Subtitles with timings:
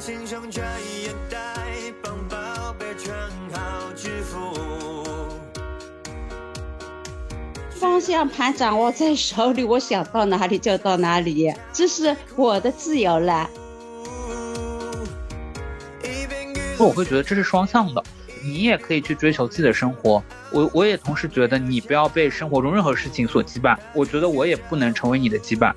[0.00, 1.38] 心胸专业带，
[2.02, 3.14] 帮宝贝穿
[3.52, 5.04] 好制服。
[7.78, 13.50] 方向盘掌握在手里，我想到哪里就到哪里，这是我的自由了。
[16.78, 18.02] 我会觉得这是双向的，
[18.42, 20.22] 你也可以去追求自己的生活。
[20.50, 23.76] 我我也同时觉得你不要被生活中任何事情所羁绊。
[23.94, 25.74] 我觉得我也不能成为你的羁绊。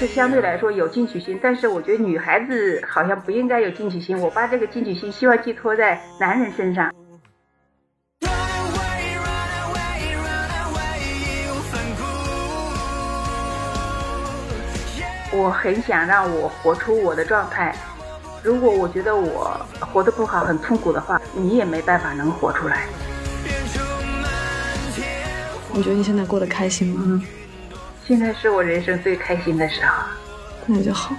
[0.00, 4.18] 是相对来说有进取心，但是我觉得女孩子好像不应该有进取心。
[4.18, 6.90] 我把这个进取心希望寄托在男人身上。
[15.32, 17.76] 我很想让我活出我的状态。
[18.42, 22.86] 如果我觉得我活得不好、很痛苦的话，你也没办法能活出来。
[25.74, 27.22] 你觉得你现在过得开心吗？
[28.10, 30.04] 现在是我人生最开心的时候。
[30.66, 31.14] 那就好。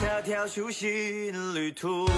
[0.00, 2.08] 条条熟悉旅途。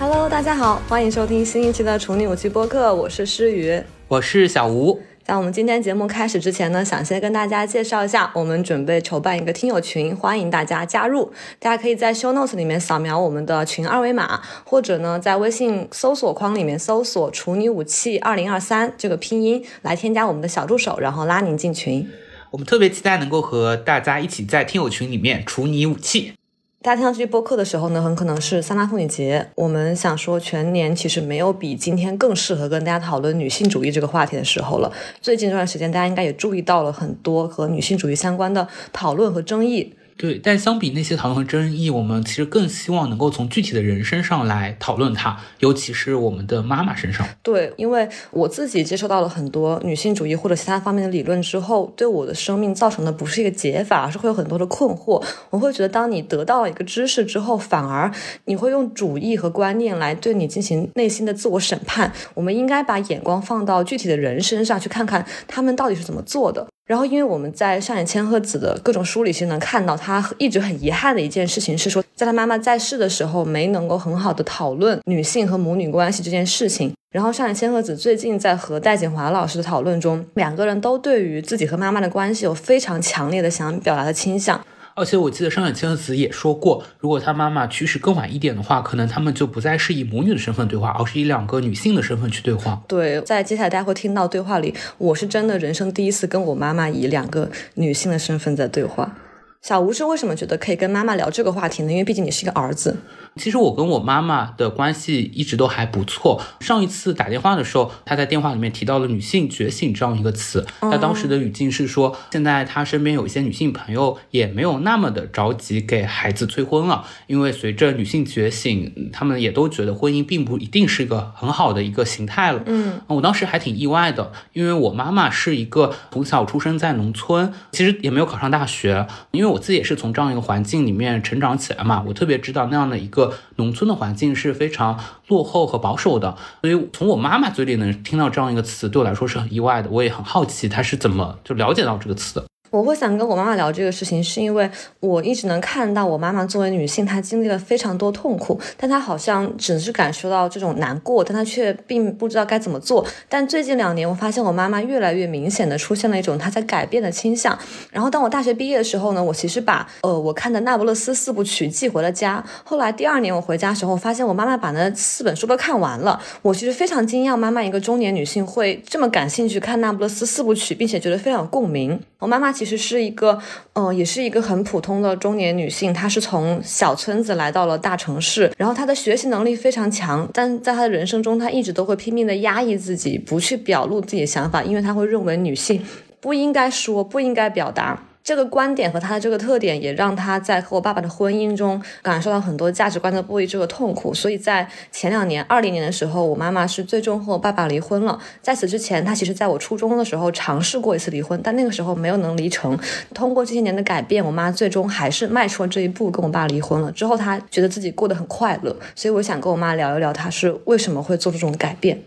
[0.00, 3.80] Hello，大家好，欢迎收听新一期的处女武器播客，我是诗雨。
[4.08, 11.30] 我是小吴，那我们今天节目开始之前呢，想先跟大家介绍一下，我们准备筹办一个听友群，欢迎大家加入。
[11.58, 22.08] 大家可以在 show notes 里面扫描我们的群二维码，或者呢在微信搜索框里面搜索“处女武器二零二三”这个拼音来添加我们的小助手，然后拉您进群。
[22.50, 26.32] 我们特别期待能够和大家一起在听友群里面处你武器。
[26.80, 29.48] 大家听到这期播客的时候呢，很可能是三八妇女节。
[29.56, 34.92] 我们想说，全年其实没有比今天更适合跟大家讨论女性主义这个话题的时候了。
[35.20, 39.92] 最近这段时间，大家应该也注意到了很多和女性主义相关的讨论和争议。
[40.18, 47.24] 对，但相比那些讨论和争议，我们其实更希望能够从具体的人身上来讨论它，尤其是我们的妈妈身上。
[47.40, 55.24] 对，因为我自己接受到了很多女性主义或者其他方面的理论之后，对我的生命造成的不是一个解法，而是会有很多的困惑。
[55.50, 58.10] 我会觉得，当你得到了一个知识之后，反而
[58.46, 62.12] 你会用主义和观念来对你进行内心的自我审判。
[62.34, 66.66] 我们应该把眼光放到具体的人身上，去看看他们到底是怎么做的。
[66.88, 76.90] 然后，因为我们在上野千鹤子的各种书里其实能看到，她一直很遗憾的一件事情是说，在她妈妈在世的时候，没能够很好的讨论女性和母女关系这件事情。
[77.12, 84.58] 然后，上野千鹤子最近在和戴锦华老师的讨论中，两个人都对于自己和妈妈的关系有非常强烈的想表达的倾向。
[84.98, 92.82] 而且我记得上野千鹤子也说过，如果她妈妈去世更晚一点的话，可能他们就不再是以母女的身份对话，而是以两个女性的身份去对话。
[92.88, 99.16] 对，在接下来大家会听到对话里，我是真的人生第一次跟我妈妈以两个女性的身份在对话。
[99.60, 101.90] 小吴是为什么觉得可以跟妈妈聊这个话题呢？
[101.90, 102.96] 因为毕竟你是一个儿子。
[103.36, 106.40] 其实我跟我妈妈的关系一直都还不错。
[106.60, 110.64] 上一次打电话的时候，她在电话里面提到了“女性觉醒”这样一个词。
[110.80, 122.62] 她当时的语境是说，现在她身边有一些女性朋友也没有那么的着急给孩子催婚了，因为随着女性觉醒，她们也都觉得婚姻并不一定是一个很好的一个形态了。
[122.66, 142.44] 嗯，我当时还挺意外的，因为我妈妈是一个从小出生在农村，其实也没有考上大学，因为我自己也是从这样一个环境里面成长起来嘛，我特别知道那样的一个农村的环境是非常落后和保守的，所以从我妈妈嘴里能听到这样一个词，对我来说是很意外的，我也很好奇她是怎么就了解到这个词的。
[142.70, 144.70] 我会想跟我妈妈聊这个事情，是因为
[145.00, 153.06] 我一直能看到我妈妈作为女性，她经历了非常多痛苦，但她好像只是感受到这种难过，但她却并不知道该怎么做。
[153.28, 157.58] 但最近两年，我发现我妈妈越来越明显的出现了一种她在改变的倾向。
[157.90, 162.44] 然后当我大学毕业的时候呢，我其实把呃我看的《那不勒斯四部曲》寄回了家。
[162.64, 166.20] 后来第二年我回家的时候，发现我妈妈把那四本书都看完了。
[166.42, 172.00] 我其实非常惊讶，妈妈一个中年女性会这么感兴趣看《那不勒斯四部曲》，并且觉得非常有共鸣。
[172.18, 173.38] 我妈妈其实是一个，
[173.74, 185.80] 嗯，也是一个很普通的中年女性，她是从小村子来到了大城市，然后她的学习能力非常强，但在她的人生中，她一直都会拼命的压抑自己，不去表露自己的想法，因为她会认为女性
[186.20, 188.07] 不应该说，不应该表达。
[188.28, 194.12] 这个观点和他的这个特点，也让他在和我爸爸的婚姻中感受到很多价值观的不一致和痛苦。
[194.12, 198.20] 所以在前两年，二零年的时候，我妈妈是最终和我爸爸离婚了。
[198.42, 202.78] 在此之前，她其实在我初中的时候尝试过一次离婚，但那个时候没有能离成。
[203.14, 206.92] 通过这些年的改变，我妈最终还是迈出了这一步，跟我爸离婚了。
[206.92, 211.98] 之后，她觉得自己过得很快乐，所以我想跟我妈聊一聊，她是为什么会做出这种改变。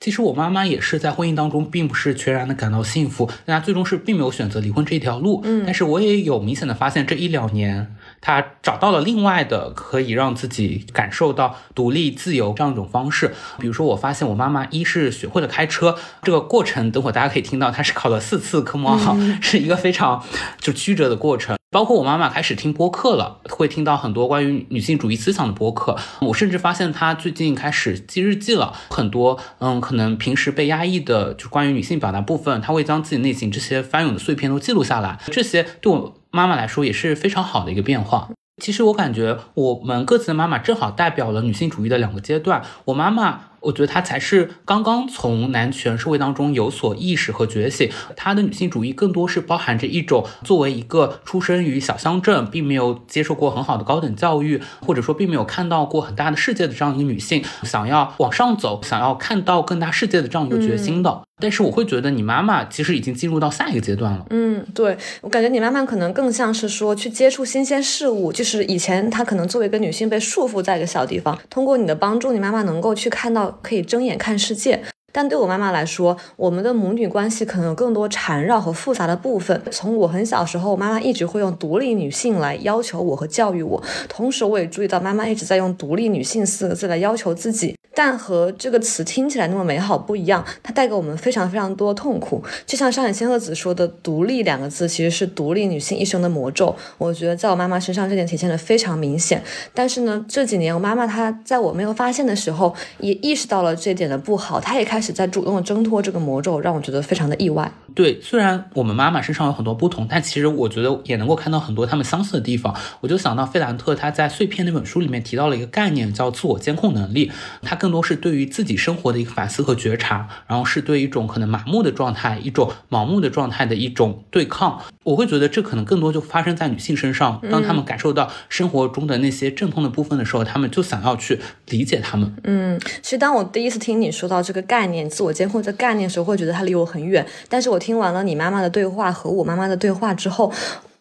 [0.00, 5.40] 其实我妈妈也是在婚姻当中，并不是全然的感到幸福，但她最终是并没有选择离婚这一条路。
[5.44, 13.34] 嗯但是我也有明显的发现，这一两年她找到了另外的可以让自己感受到独立自由这样一种方式。
[13.58, 18.98] 比如说，我发现我妈妈一是学会了开车，这个过程等会儿大家可以听到，她是考了四次科目二，
[19.42, 20.24] 是一个非常
[20.60, 21.57] 就曲折的过程。
[21.70, 25.98] 包括我妈妈开始听播客了，会听到很多关于女性主义思想的播客。
[26.20, 35.18] 我甚至发现她最近开始记日记了，很多嗯，可能平时被压抑的，就关于女性表达部分，她会将自己内心这些翻涌的碎片都记录下来。
[35.26, 38.30] 这些对我妈妈来说也是非常好的一个变化。
[38.62, 42.62] 其实我感觉我们各自的妈妈正好代表了女性主义的两个阶段。
[42.86, 43.40] 我妈妈。
[43.60, 47.90] 我觉得她才是刚刚从男权社会当中有所意识和觉醒。
[48.16, 61.22] 她的女性主义更多是包含着一种作为一个出生于小乡镇，并没有接受过很好的高等教育，或者说并没有看到过很大的世界的这样一个女性，想要往上走，想要看到更大世界的这样一个决心的。
[61.40, 64.26] 但是我会觉得你妈妈其实已经进入到下一个阶段了。
[64.30, 74.82] 嗯，对我感觉你妈妈可能更像是说去接触新鲜事物，就是以前她可能作为一个女性被束缚在一个小地方，通过你的帮助，你妈妈能够去看到可以睁眼看世界。
[75.12, 79.60] 但对我妈妈来说，我们的母女关系可能有更多缠绕和复杂的部分。
[79.70, 87.74] 从我很小时候，妈妈一直会用独立女性来要求我和教育我，同时我也注意到妈妈一直在用独立女性四个字来要求自己。
[87.94, 92.40] 但和这个词听起来那么美好不一样，它带给我们非常非常多痛苦。
[92.64, 96.76] 就像上野千鹤子说的，“独立”两个字其实是独立女性一生的魔咒。
[96.96, 99.42] 我觉得在我妈妈身上这点体现的非常明显。
[99.74, 107.70] 但是呢，这几年我妈妈她在我没有发现的时候，也意识到了这点的不好，她也开始在主动的挣脱这个魔咒，让我觉得非常的意外。
[107.94, 112.74] 对，虽然我们妈妈身上有很多不同，但其实我觉得也能够看到很多他们相似的地方。
[113.00, 117.30] 我就想到费兰特他在《碎片》那本书里面提到了一个概念，叫自我监控能力。
[117.62, 124.80] 他更多是对于自己生活的一个反思和觉察，然后是对一种可能麻木的状态、一种盲目的状态的一种对抗。
[125.04, 132.36] 我会觉得这可能更多就发生在女性身上，当她们感受到生活中的那些阵痛的部分的时候，她们就想要去理解他们。
[132.44, 137.26] 嗯，其实当我第一次听你说到这个概念“自我监控”这概念的时候，会觉得它离我很远。
[137.48, 140.52] 但是我听完了你妈妈的对话和我妈妈的对话之后，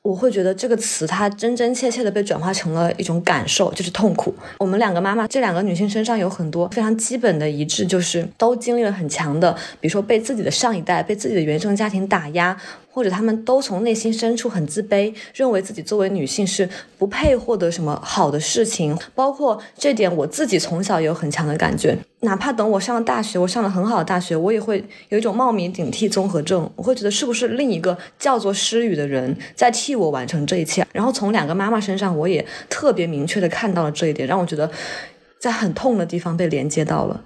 [0.02, 4.34] 我会觉得这个词它真真切切的被转化成了一种感受，就是痛苦。
[4.60, 12.58] 我们两个妈妈，这两个女性身上有很多非常基本的一致，就是都经历了很强的，比如说被自己的上一代、被自己的原生家庭打压。
[12.98, 16.68] 或者他们都从内心深处很自卑，认为自己作为女性是
[16.98, 18.98] 不配获得什么好的事情。
[19.14, 21.96] 包括这点，我自己从小也有很强的感觉。
[22.22, 26.68] 哪怕等我上了大学，我上了很好的大学，我也会有一种冒名顶替综合症。
[26.76, 30.84] 我会觉得是不是另一个叫做诗雨的人在替我完成这一切？
[30.92, 34.68] 然后从两个妈妈身上，我也特别明确的看到了这一点，让我觉得
[35.38, 37.24] 在很痛的地方被连接到了。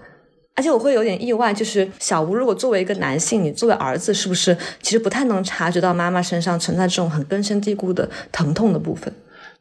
[0.61, 9.11] 而且我会有点意外，就是小吴如果作为一个男性，你作为儿子，是不是其实不太能察觉到妈妈身上存在这种很根深蒂固的疼痛的部分？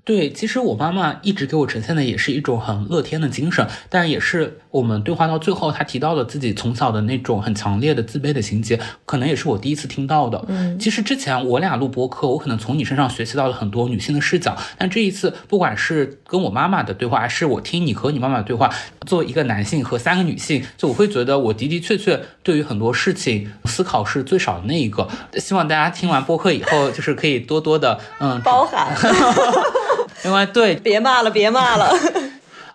[0.02, 10.42] 对，其实我妈妈一直给我呈现的也是一种很乐天的精神，但也是我们对话到最后，她提到了自己从小的那种很强烈的自卑的情节，可能也是我第一次听到的。
[10.48, 18.72] 嗯，其实之前我俩录播课，我可能从你身上学习到了很多女性的视角，但这一次，不管是跟我妈妈的对话，还是我听你和你妈妈的对话，
[19.06, 25.06] 作为一个男性和三个女性，就我会觉得我的的确确对于很多事情思考是最少的那一个。
[25.34, 28.96] 希望大家听完播客以后，就是可以多多的嗯包涵。
[30.22, 31.90] 另外，对，别骂了，别骂了。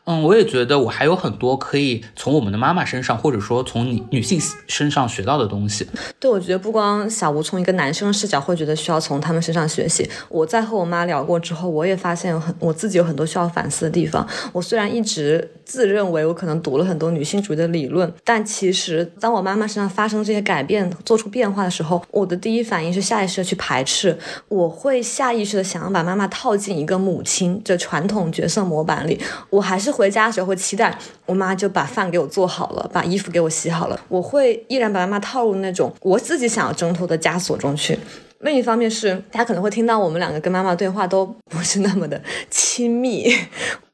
[0.07, 5.87] 嗯，我也觉得我还有很多可以从我们的妈妈身上，或者说从女女性身上学到的东西。
[6.19, 14.27] 对，我觉得不光小吴从一个男生的视角会觉得需要从他们身上学习，我在和我妈聊过之后，我也发现有很我自己有很多需要反思的地方。
[14.53, 24.17] 我虽然一直自认为我可能读了很多女性主义的理论，但其实当我妈妈身上发生这些改变、做出变化的时候，我的第一反应是下意识的去排斥，
[24.47, 29.19] 我会下意识的想要把妈妈套进一个母亲这传统角色模板里。
[29.49, 37.97] 我还是回家的时候会期待我妈就把饭给我做好了，把衣服给我洗好了，我会依然把妈妈套入那种我自己想要挣脱的枷锁中去。
[38.39, 43.33] 另一方面是，大家可能会听到我们两个跟妈妈对话都不是那么的亲密。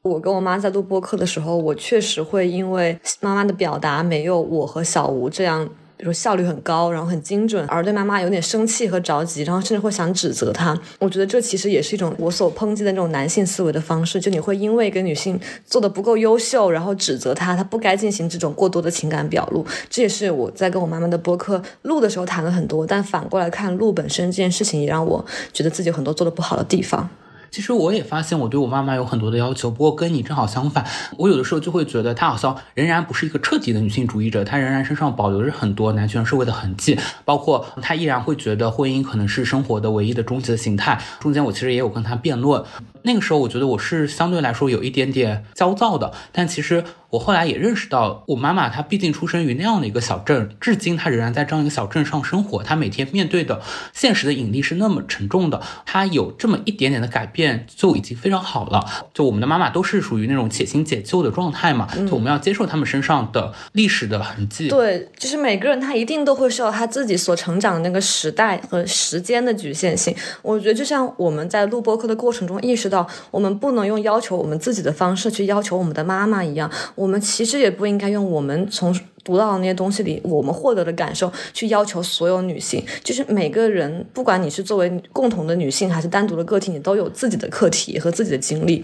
[0.01, 5.69] 我跟我妈在录播客的时候，我确实会因为妈妈的表达没有我和小吴这样，
[6.01, 10.75] 比如说效率很高，然后很精准，而对妈妈有点生气和着急，然后甚至会想指责她。
[10.97, 19.63] 我觉得这其实也是一种我所抨击的那种男性思维的方式，就你会因为一个女性做的不够优秀，然后指责她，她不该进行这种过多的情感表露。
[19.91, 27.07] 这也是我在跟我妈妈的播客录的时候谈了很多，但反过来看录本身这件事情，也让我觉得自己有很多做的不好的地方。
[27.51, 30.85] 其实我也发现我对我妈妈有很多的要求，不过跟你正好相反。
[31.17, 41.01] 我有的时候就会觉得她好像仍然不是一个彻底的女性主义者，她仍然身上保留着很多男权社会的痕迹，包括她依然会觉得婚姻可能是生活的唯一的终极的形态。
[41.19, 42.63] 中间我其实也有跟她辩论，
[43.01, 46.85] 那个时候我觉得我是相对来说有一点点焦躁的，但其实。
[47.11, 52.63] 我后来也认识到，我妈妈她毕竟出生于那样的一个小镇，至今她仍然在这样一个小镇上生活。
[52.63, 53.61] 她每天面对的
[53.93, 58.85] 现实的引力是那么沉重的，她有这么一点点的改变就已经非常好了。
[59.13, 64.69] 就我们的妈妈都是属于那种且行且救的状态嘛，就我们要接受他们身上的历史的痕迹。
[64.69, 70.15] 对，就是每个人他一定都会受到他自己所成长的那个时代和时间的局限性。
[70.41, 76.71] 我觉得就像我们在录播课的过程中意识到，我们不能用要求我们自己的方式去要求我们的妈妈一样。
[77.01, 82.85] 我们其实也不应该用我们从读到的那些东西里，我们获得的感受去要求所有女性。
[83.03, 88.83] 就是每个人，不管你是作为共同的女性，还是单独的个体，你都有自己的课题和自己的经历。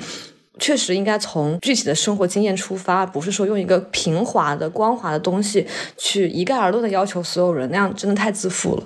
[0.58, 8.84] 确实应该从具体的生活经验出发，不是说用一个平滑的、光滑的东西去一概而论的要求所有人，那样真的太自负了。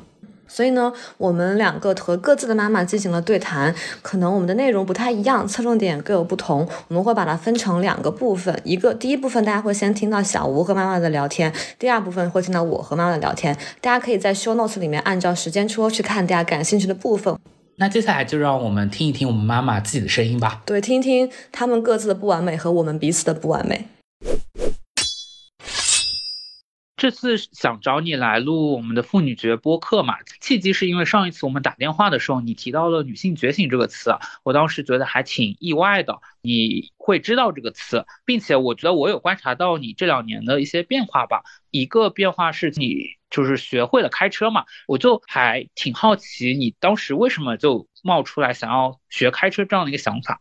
[0.53, 6.67] 所以呢，我们两个和各自的妈妈进行了对谈，可能我们的内容不太一样，侧重点各有不同。
[6.89, 13.55] 我们会把它分成两个部分，一个第一部分大家会先听到小吴和妈妈的聊天，第二部分会听到我和妈妈的聊天。
[13.79, 17.33] 大家可以在 show notes 里面按照时间戳去看大家感兴趣的部分。
[17.77, 20.61] 那接下来就让我们听一听我们妈妈自己的声音吧。
[20.65, 23.87] 对，听一听他们各自的不完美和我们彼此的不完美。
[27.01, 34.11] 这次想找你来录我们的妇女觉播客嘛，契机是因为上一次我们打电话的时候，你提到了“女性觉醒”这个词，
[34.43, 41.41] 我当时觉得还挺意外的，你会知道这个词，并且我觉得我有观察到你这两年的一些变化吧。
[41.71, 50.39] 一个变化是你就是学会了开车嘛，我就还挺好奇你当时为什么就冒出来想要学开车这样的一个想法。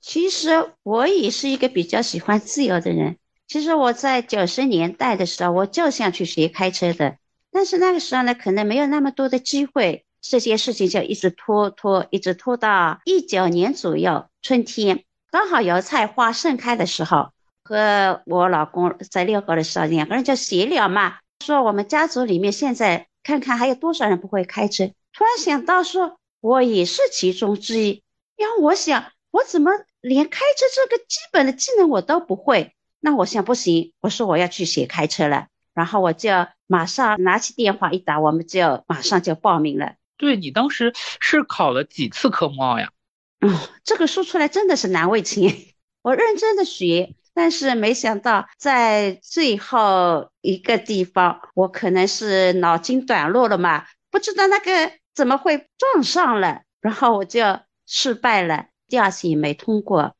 [0.00, 3.18] 其实我也是一个比较喜欢自由的人。
[3.52, 7.18] 其实我在九十年代的时候，我就想去学开车的，
[7.50, 17.28] 但是那个时候呢，可能没有那么多的机会，这件事情就一直拖拖，一直拖到一九年左右春天，刚好油菜花盛开的时候，
[17.62, 28.02] 和我老公在遛狗的时候，两个人就闲聊嘛，说我们家族里面现在看看还有多少人不会开车，突然想到说我也是其中之一，
[28.38, 32.74] 然后我想我怎么连开车这个基本的技能我都不会？
[33.04, 36.30] 那我想不行，我说我要去学开车了，然后我就
[36.68, 39.94] 马上拿起电话一打，我们就马上就报名了。
[40.16, 42.92] 对你当时是考了几次科目二呀？
[43.40, 45.74] 嗯，这个说出来真的是难为情。
[46.00, 60.14] 我认真的学，但是没想到在最后一个地方，我可能是脑筋短路了嘛，不知道那个怎么会撞上了，然后我就失败了，第二次也没通过。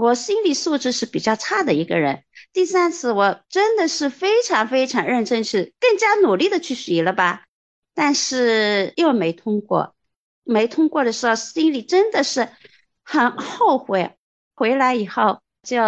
[0.00, 2.24] 我心理素质是比较差的一个人。
[2.54, 7.44] 第三次我真的是非常非常认真，去更加努力的去学了吧，
[7.94, 9.94] 但是又没通过。
[10.42, 12.48] 没通过的时候，心里真的是
[13.04, 14.16] 很后悔。
[14.54, 15.78] 回来以后就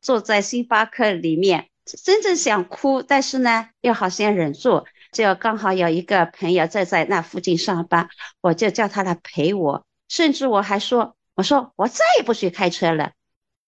[0.00, 1.68] 坐在星巴克里面，
[2.04, 4.84] 真正想哭，但是呢又好像忍住。
[5.10, 8.08] 就刚好有一个朋友在在那附近上班，
[8.42, 9.86] 我就叫他来陪我。
[10.06, 13.12] 甚至我还说，我说我再也不学开车了。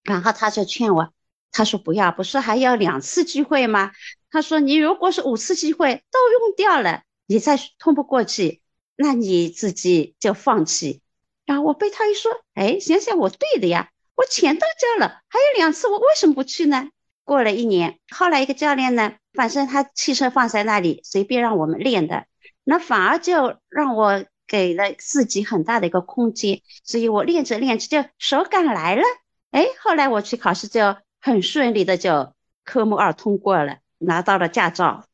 [0.03, 1.13] 然后他就劝我，
[1.53, 3.93] 他说不要，不是还有两次机会吗？
[4.31, 8.63] 他说你如果是五次机会都用掉了，你再通不过去，
[8.97, 11.03] 那你自己就放弃。
[11.47, 16.89] 然后我被他一说，哎，想想我对的呀，我钱都交了，还有两次，我为什么不去呢？
[17.25, 22.27] 过了一年，后来一个教练呢，反正他汽车放在那里，随便让我们练的，
[22.65, 29.03] 那反而就让我给了自己很大的一个空间，所以我练着练着就手感来了。
[29.51, 35.05] 哎，后来我去考试就很顺利的就科目二通过了，拿到了驾照。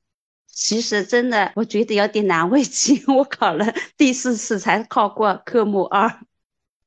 [0.46, 3.66] 其实真的我觉得有点难为情， 我考了
[3.96, 6.20] 第四次才考过科目二。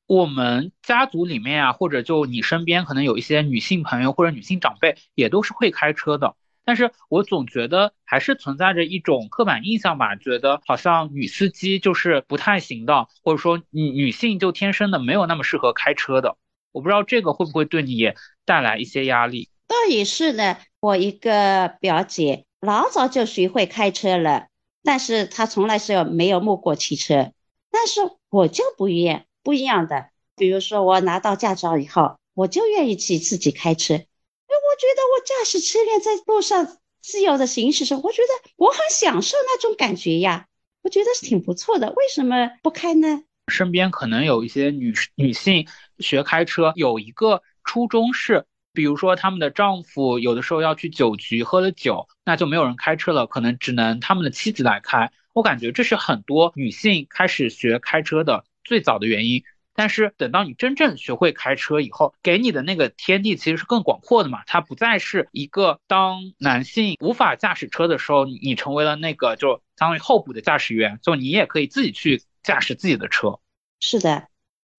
[0.08, 6.36] 我们家族里面啊，或者就你身边可能有一些女性朋友或者女性长辈，也都是会开车的。
[6.66, 16.38] 但是我总觉得还是存在着一种刻板印象吧，觉得好像女司机就是不太行的，或者说女女性就天生的没有那么适合开车的。
[16.72, 19.50] 我不知道这个会不会对你也带来一些压力？
[19.68, 24.48] 倒也是呢，我一个表姐老早就学会开车了，
[24.84, 27.32] 但是她从来是没有摸过汽车。
[27.72, 40.48] 但是我就不愿不一样的，比如说我拿到驾照以后，我就愿意去自己开车，因为我觉得我驾驶车辆在路上自由的行驶时，我觉得我很享受那种感觉呀，
[40.82, 41.92] 我觉得是挺不错的。
[41.92, 43.22] 为什么不开呢？
[43.48, 45.68] 身边可能有一些女女性
[46.00, 55.12] 学开车，有一个初衷是，比如说他们的丈夫有的时候要去酒局喝了酒，那就没有人开车了，可能只能他们的妻子来开。
[55.34, 59.44] 我感觉这是很多女性开始学开车的最早的原因。
[59.76, 64.44] 但是等到你真正学会开车以后，给你的那个天地其实是更广阔的嘛。
[64.46, 73.40] 它不再是一个当男性无法驾驶车的时候，你成为了那个就相当于候补的驾驶员，就你也可以自己去驾驶自己的车。
[73.80, 74.28] 是的，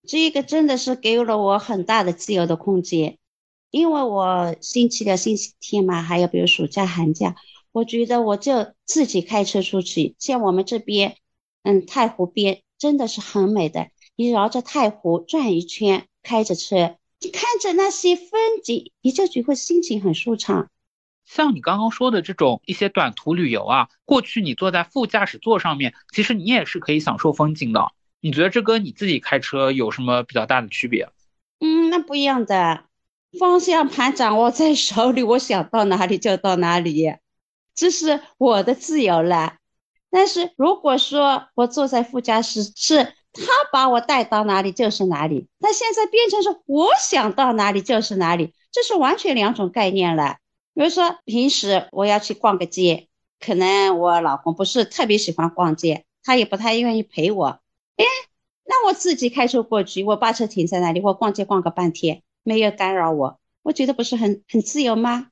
[0.06, 3.18] 这个真的是给了我很大的自由的空间，
[3.70, 7.36] 因为我星期六、星期天嘛，还有比如暑假、寒假，
[7.70, 10.16] 我觉得我就自己开车出去。
[10.18, 11.16] 像我们这边，
[11.62, 13.88] 嗯，太湖边真的是很美的。
[14.16, 18.28] 你绕着太湖转一圈，开着车，你看着那些风
[18.64, 20.70] 景，你就觉得心情很舒畅。
[21.24, 27.92] 像你刚刚说的这种一些短途旅游啊，过去你坐在副驾驶座上面，其实你也是可以享受风景的。
[28.20, 31.08] 你觉得这跟你自己开车有什么比较大的区别？
[31.60, 32.84] 嗯，那不一样的，
[33.38, 37.14] 方向盘掌握在手里，我想到哪里就到哪里，
[37.74, 39.56] 这是我的自由了。
[40.10, 43.14] 但是如果说我坐在副驾驶是。
[43.32, 50.38] 他把我带到哪里就是哪里，那现在变成是我想到哪里就是哪里，这是完全两种概念了。
[50.74, 53.06] 比如说平时我要去逛个街，
[53.38, 57.60] 可能我老公不是特别喜欢逛街，他也不太愿意陪我。
[58.00, 58.06] 哎，
[58.64, 65.28] 那我自己开车过去，我把车停在那里，我逛街逛个半天，没有干扰我，我觉得不是很很自由吗？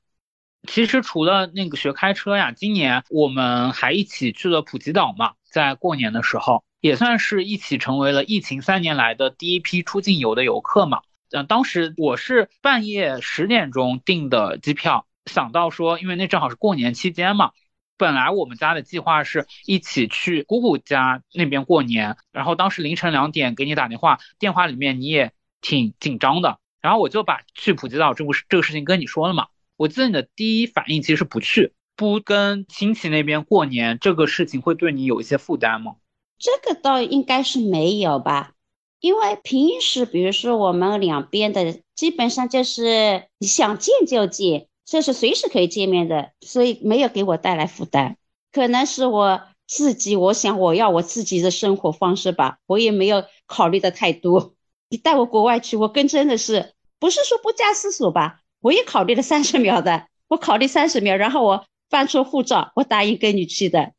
[0.67, 6.63] 其实除了那个学开车呀，今年我们还一起去了普吉岛嘛，在过年的时候。
[6.81, 11.01] 也算是一起成为了疫情三年来的第一批出境游的游客嘛。
[11.29, 17.51] 嗯，当时我是半夜十点钟订的机票，想到说，因为那正好是过年期间嘛，
[17.99, 29.47] 本来我们家的计划是一起去姑姑家那边过年，然后当时凌晨两点给你打电话，电话里面你也挺紧张的，然后我就把去普吉岛这个这个事情跟你说了嘛。
[29.75, 35.97] 我记得你的第一反应其实是不去，不跟亲戚那边过年，这个事情会对你有一些负担吗？
[36.37, 38.53] 这个倒应该是没有吧，
[39.01, 48.17] 因为平时比如说我们两边的基本上就是你想见就见，这是随时可以见面的，所以没有给我带来负担。
[48.51, 54.55] 可能是我自己，我想我要我自己的生活方式吧，我也没有考虑的太多。
[54.89, 63.93] 你带我国外去，我跟真的是不是说不加思索吧，我也考虑了三十秒的，我考虑三十秒，然后我翻出护照，我答应跟你去的。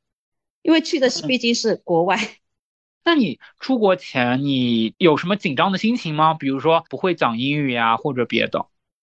[0.63, 2.19] 因为去的是毕竟是国外，
[3.05, 6.35] 那你出国前你有什么紧张的心情吗？
[6.35, 8.67] 比如说不会讲英语呀，或者别的？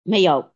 [0.03, 0.51] 没有，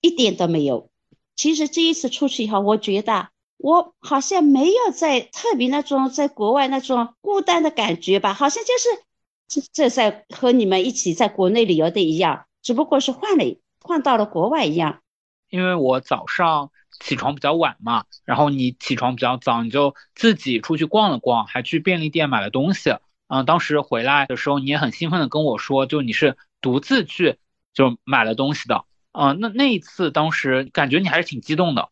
[0.00, 0.90] 一点都没有。
[1.34, 9.04] 其实这一次出去以后，我觉得我好像没有在特别那种在国外那种孤单的感觉吧，好像就是
[9.48, 13.44] 这这在和你们一起在国内旅游的一样，只不过是换了
[13.80, 15.00] 换到了国外一样。
[15.48, 16.70] 因为我早上。
[16.98, 22.90] 起床比较晚嘛，然后你起床比较早，你就自己出去逛了逛，还去便利店买了东西。
[23.28, 27.36] 嗯，当时回来的时候，你也很兴奋的跟我说，就你是独自去
[27.74, 28.86] 就买了东西的。
[29.18, 31.88] 嗯，那那一次当时感觉你还是挺激动的。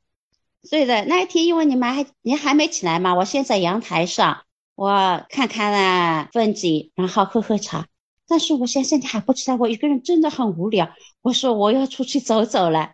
[0.71, 7.87] 对的，那一天因为你们还你还没起来嘛，我先在阳台上，我看看了风景，然后喝喝茶。
[8.27, 10.95] 但是我先生你还不起来，我一个人真的很无聊。
[11.23, 12.93] 我说我要出去走走了。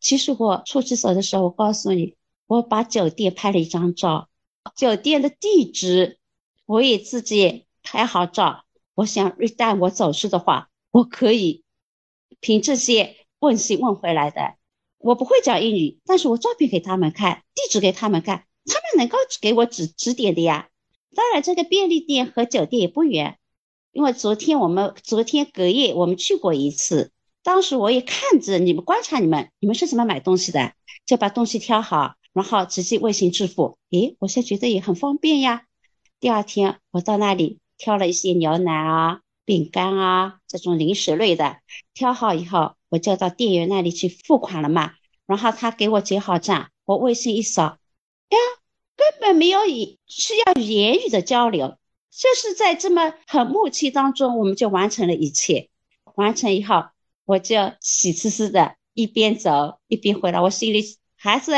[0.00, 2.14] 其实我出去走的时候，我告诉你，
[2.46, 4.28] 我把酒店拍了一张照，
[4.76, 6.18] 酒店的地址
[6.66, 8.64] 我也自己拍好照。
[8.94, 11.64] 我想一旦我走失的话，我可以
[12.40, 14.54] 凭这些问信问回来的。
[14.98, 20.68] 我不会讲英语，但是我照片给他们看，地址给他们看，他们能够给我指指点的呀。
[21.14, 23.38] 当然，这个便利店和酒店也不远，
[23.92, 27.12] 因为昨天我们昨天隔夜我们去过一次。
[27.44, 30.72] 当时我也看着你们，观察你们，你们是怎么买东西的？
[31.06, 33.78] 就把东西挑好，然后直接微信支付。
[33.90, 35.64] 诶，我现在觉得也很方便呀。
[36.20, 41.58] 第二天我到那里挑了一些牛奶啊、饼干啊这种零食类的，
[41.94, 44.94] 挑好以后，我就到店员那里去付款了嘛。
[45.26, 48.38] 然后他给我结好账，我微信一扫，呀，
[48.96, 51.78] 根本没有以需要言语的交流，
[52.10, 55.68] 就是在这么很默契当中，我们就完成了一切。
[56.14, 56.84] 完成以后。
[57.28, 61.52] 我就喜滋滋的一边走一边回来，我心里还是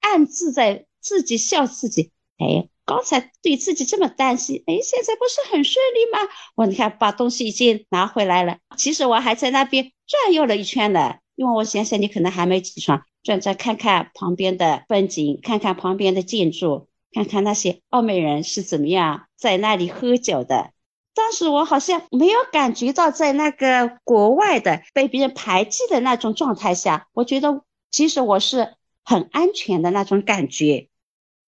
[0.00, 2.10] 暗自在自己笑自己。
[2.38, 6.18] 哎，刚才对自己这么担心，哎，现在不是很顺利吗？
[6.56, 8.58] 我你看把东西已经拿回来了。
[8.76, 20.72] 其实我还在那边转悠了一圈呢，因为我想想你可能还没起床，转转看看旁边的风景，看看旁边的建筑，看看那些澳门人是怎么样在那里喝酒的。
[21.14, 30.88] 当时我好像没有感觉到在那个国外的被别人排挤的那种状态下，我觉得其实我是很安全的那种感觉。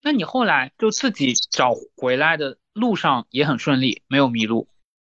[0.05, 4.67] 那你后来就自己找回来的路上也很顺利，没有迷路。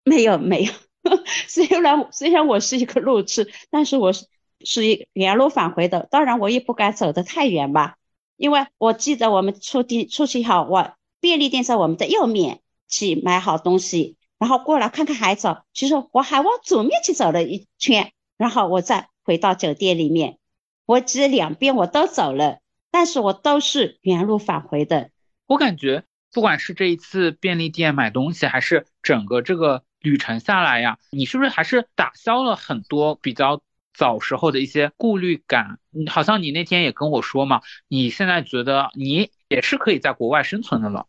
[0.03, 0.71] 没有没有，
[1.49, 4.27] 虽然虽然我是一个路痴，但是我是
[4.59, 6.07] 是一原路返回的。
[6.11, 7.95] 当然我也不敢走得太远吧，
[8.37, 15.65] 因为我记得我们出地出去后，我便利店在我们的右面去买好东西，然后过来看看海藻。
[15.73, 20.37] 其实我还往左面去走了一圈，然后我再回到酒店里面。
[20.85, 22.59] 我其实两边我都走了，
[22.95, 25.09] 但是我都是原路返回的。
[25.47, 33.61] 我感觉不管是这一次便利店买东西，还是整个这个旅程下来呀，你是不是还是打消了很多比较
[33.93, 35.77] 早时候的一些顾虑感？
[36.09, 41.05] 好像你那天也跟我说嘛，你现在觉得你也是可以在国外生存的了。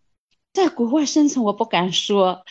[0.52, 2.44] 在国外生存，我不敢说。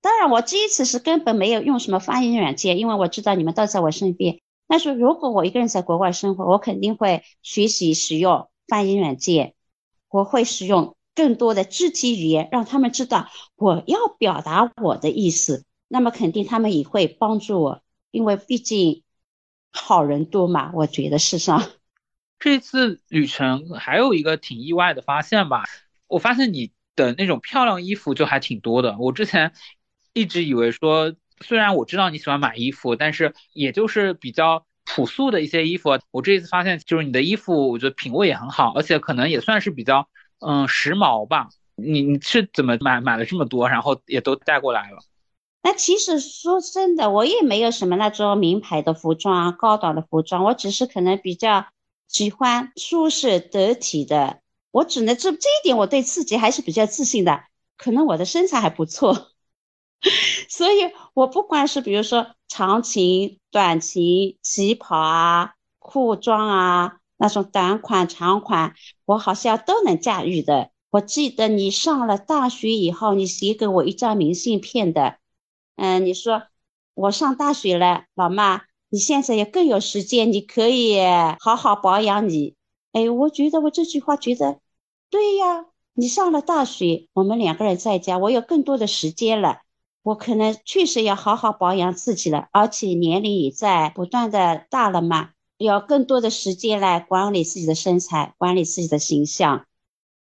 [0.00, 4.38] 当然，我这一次是根本没有用什么翻译软件，因为我知道你们都在我身边。
[4.68, 9.54] 但是如果我一个人在国外生活，我肯定会学习使用翻译软件，
[10.08, 15.64] 我会使用更多的肢体语言，让他们知道我要表达我的意思。
[15.88, 19.02] 那么肯定他们也会帮助我，因为毕竟
[19.72, 20.72] 好人多嘛。
[20.74, 21.62] 我觉得世上
[22.38, 25.64] 这次旅程还有一个挺意外的发现吧，
[26.06, 28.96] 我发现你的那种漂亮衣服就还挺多的。
[28.98, 29.52] 我之前
[30.12, 31.14] 一直以为说。
[31.42, 35.90] 虽然我知道你喜欢买衣服，但是也就是比较朴素的一些衣服。
[36.10, 41.50] 我这一次发现，就是你的衣服，我觉得品味也很好，而且可能也算是比较嗯时髦吧。
[41.74, 45.00] 你你是怎么买买了这么多，然后也都带过来了？
[45.62, 51.66] 那其实说真的，我也没有什么那种名牌的服装啊，高档的服装，我只是可能比较
[52.08, 54.40] 喜欢舒适得体的。
[54.70, 57.44] 我只能这这一点，我对自己还是比较自信的。
[57.76, 59.32] 可能我的身材还不错。
[60.48, 70.70] 所以，我不管是比如说长裙、短裙、旗袍啊、裤装啊，那种短款、长款，我好像都能驾驭的。
[70.90, 75.18] 我记得你上了大学以后，你写给我一张明信片的，
[75.76, 76.44] 嗯，你说
[76.94, 80.98] 我上大学了，老妈，你现在也更有时间，你可以
[81.40, 82.54] 好好保养你。
[82.92, 84.60] 哎，我觉得我这句话觉得
[85.10, 89.60] 对呀，你上了大学，我们两个人在家，我有更多的时间了。
[90.06, 99.66] 我可能确实要好好保养自己了，而且年龄也在不断的大了嘛，要更多的时间来管理自己的身材，管理自己的形象。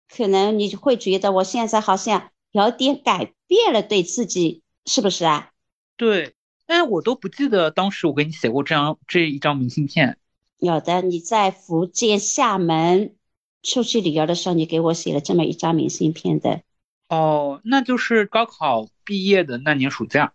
[0.09, 5.51] 可能你会觉得我现在好像有点改变了对自己，是不是啊？
[5.95, 6.33] 对，
[6.65, 10.17] 但是我都不记得当时我给你写过这样这一张明信片。
[10.57, 13.15] 有的，你在福建厦门
[13.63, 16.63] 出去旅游的时候，你给我写了这么一张明信片的。
[17.09, 20.33] 哦，那就是高考毕业的那年暑假。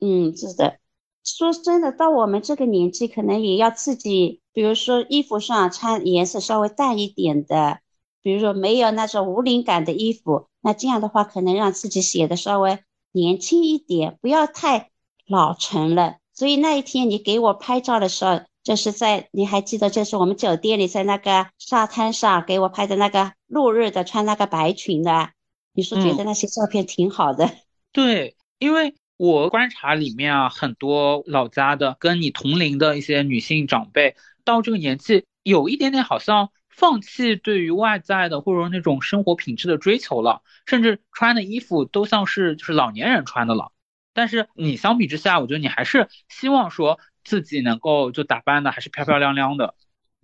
[0.00, 0.78] 嗯，是的。
[1.24, 7.80] 说真的，到我们这个年纪，可能也要自己，比如说衣服上穿颜色稍微淡一点的，
[8.22, 10.46] 比如说没有那种无灵感的衣服。
[10.60, 12.78] 那这样的话，可能让自己显得稍微
[13.12, 14.90] 年轻一点，不要太
[15.26, 16.16] 老成了。
[16.32, 25.30] 所以那一天你给我拍照的时候，就是在你还记得，就是我们酒店里在那个沙滩上给我拍的那个落日的，穿那个白裙的。
[25.76, 27.48] 你是觉得那些照片挺好的？
[27.92, 43.72] 对，因为我观察里面啊，很多老家的跟你同龄的一些女性长辈，到这个年纪，有一点点好像放弃对于外在的或者说那种生活品质的追求了，甚至穿的衣服都像是就是老年人穿的了。
[44.12, 49.74] 但是你相比之下，我觉得你还是希望说自己能够就打扮的还是漂漂亮亮的。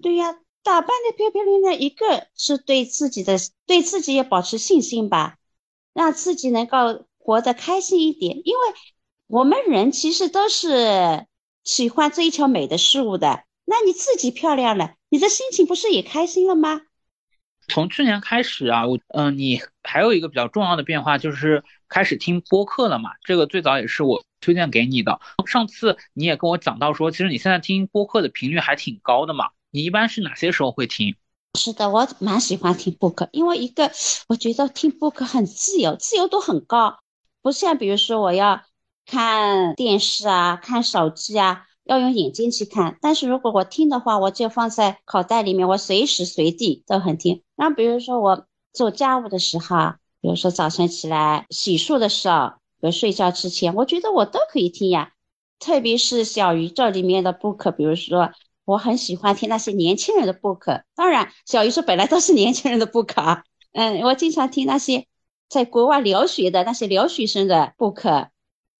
[0.02, 3.36] 对呀，打扮的漂漂亮亮，一个是对自己的
[3.66, 5.36] 对自己也保持信心吧。
[5.94, 8.60] 让自己能够活得开心一点，因为
[9.26, 11.26] 我们人其实都是
[11.64, 13.44] 喜欢追求美的事物的。
[13.64, 16.82] 那你自己漂亮了，你的心情不是也开心了吗？
[17.68, 23.12] 从去年开始啊，我嗯，你还有一个比较重要的变化就是开始听播客了嘛。
[23.22, 25.20] 这个最早也是我推荐给你的。
[25.46, 29.50] 上次你也跟我讲到说，其实你现在听播客的频率还挺高的嘛。
[29.70, 31.14] 你一般是哪些时候会听？
[31.58, 33.90] 是的，我蛮喜欢听播客，因为一个
[34.26, 36.98] 我觉得听播客很自由，自由度很高，
[37.42, 38.62] 不像比如说我要
[39.04, 42.96] 看电视啊、看手机啊，要用眼睛去看。
[43.02, 47.42] 但是如果我听的话，我就放在口袋里面，我随时随地都很听。
[47.54, 55.12] 然后比如说我做家务的时候，比如说早晨起来洗漱的时候，比如睡觉之前，我觉得我都可以听呀。
[55.58, 58.30] 特别是小宇宙里面的播客，比如说。
[58.64, 63.44] 我很喜欢听那些年轻人的播客，当然，小鱼说本来都是年轻人的播客啊。
[63.72, 65.06] 嗯，我经常听那些
[65.48, 68.28] 在国外留学的那些留学生的播客，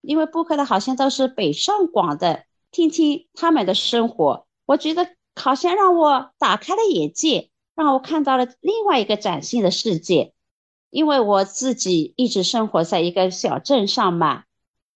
[0.01, 10.33] 因为播客的好像都是北上广的，听听他们的生活，我觉得好像让我打开了眼界，让我看到了另外一个崭新的世界。
[10.91, 14.45] 因为我自己一直生活在一个小镇上嘛，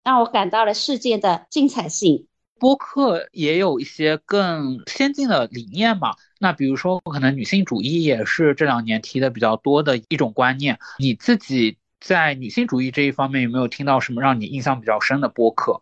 [0.04, 2.28] 让我感到了世界的精彩性。
[2.60, 10.80] 播客也有一些更先进的理念嘛，那比如说可能女性主义也是这两年提的比较多的一种观念。
[11.00, 15.82] 你自己在女性主义这一方面有没有听到什么让你印象比较深的播客？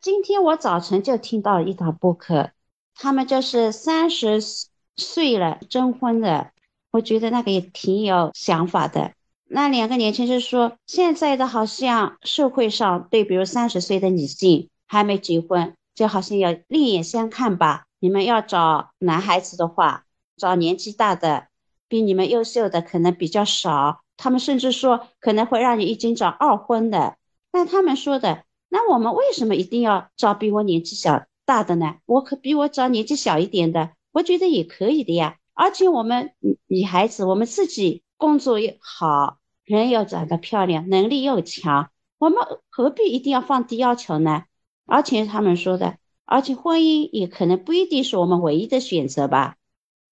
[0.00, 2.50] 今天我早晨就听到了一档播客，
[2.94, 4.40] 他们就是三十
[4.96, 6.52] 岁了征婚的，
[6.90, 9.12] 我觉得那个也挺有想法的。
[9.46, 17.84] 那两个年轻人说，现在的好像社会上对，比如三十岁的女性还没结婚，就好像要另眼相看吧。
[17.98, 21.48] 你们要找男孩子的话，找年纪大的，
[21.88, 24.00] 比你们优秀的可能比较少。
[24.16, 27.16] 他们甚至说可能会让你已经找二婚的。
[27.52, 31.96] 但他们说的，那我们为什么一定要找比我年纪小大的呢？
[32.06, 35.36] 我可比我找年纪小一点的，我觉得也可以的呀。
[35.52, 39.36] 而且我们女女孩子，我们自己工作也好。
[39.66, 42.38] 人又长得漂亮，能力又强，我们
[42.70, 44.44] 何必一定要放低要求呢？
[44.90, 49.56] 而且他们说的，而且婚姻也可能不一定是我们唯一的选择吧？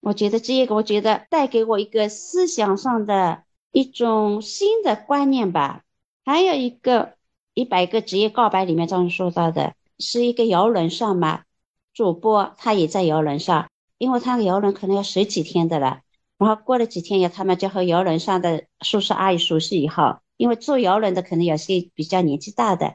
[0.01, 5.83] 我觉得这个，我觉得带给我一个思想上的一种新的观念吧。
[6.25, 7.15] 还有一个
[7.55, 11.43] 一百个职业告白里面这样说到的，是一个游轮上嘛，
[11.93, 16.01] 主播他也在游轮上，因为他的游轮可能要十几天的了。
[16.39, 22.95] 然后过了几天以后，他们就和游轮上的叔叔阿姨熟悉以后，因为坐游轮的可能有些比较年纪大的，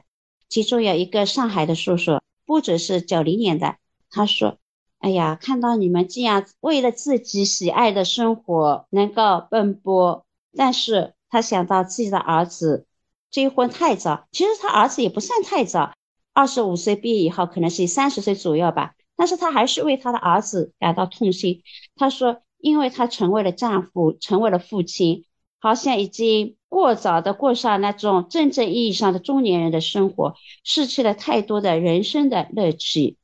[0.54, 3.74] 其中有一个上海的叔叔，不只是九零年的，
[4.08, 4.58] 他说
[5.02, 10.24] ：“哎呀，看到你们这样为了自己喜爱的生活能够奔波，
[10.56, 12.86] 但是他想到自己的儿子
[13.32, 15.92] 结婚太早，其实他儿子也不算太早，
[16.32, 21.64] 二十五岁毕业以后可能是三十岁左右吧，但是他还是为他的儿子感到痛心。
[21.96, 25.26] 他说。”因为他成为了丈夫，成为了父亲，
[25.58, 30.34] 好像已经过早的过上那种真正意义上的中年人的生活，
[30.64, 33.16] 失去了太多的人生的乐趣。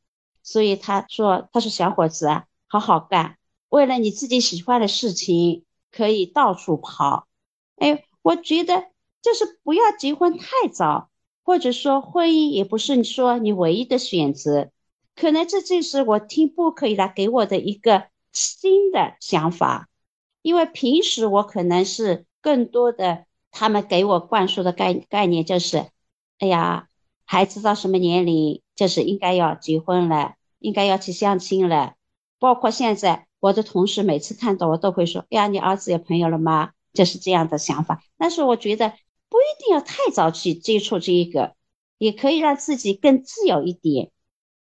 [0.45, 7.27] 所以他说：“他说小伙子啊，好好干，为了你自己喜欢的事情，可以到处跑。”
[7.75, 8.85] 哎，我觉得
[9.21, 11.11] 就是不要结婚太早，
[11.43, 14.71] 或者说婚姻也不是你说你唯一的选择。
[15.17, 18.05] 可能这就是我听播客以来给我的一个。
[18.33, 19.89] 新的想法，
[20.41, 25.87] 因为平时我可能是更多的，他们给我灌输的概概念就是，
[26.39, 26.89] 哎呀，
[27.25, 31.95] 孩子到什么年龄就是应该要结婚了，应该要去相亲了。
[32.39, 36.71] 包括现在我的同事每次看到我都会说，呀，你儿子有朋友了吗？
[36.93, 38.03] 就是这样的想法。
[38.17, 38.91] 但是我觉得
[39.29, 41.55] 不一定要太早去接触这一个，
[41.99, 44.11] 也可以让自己更自由一点。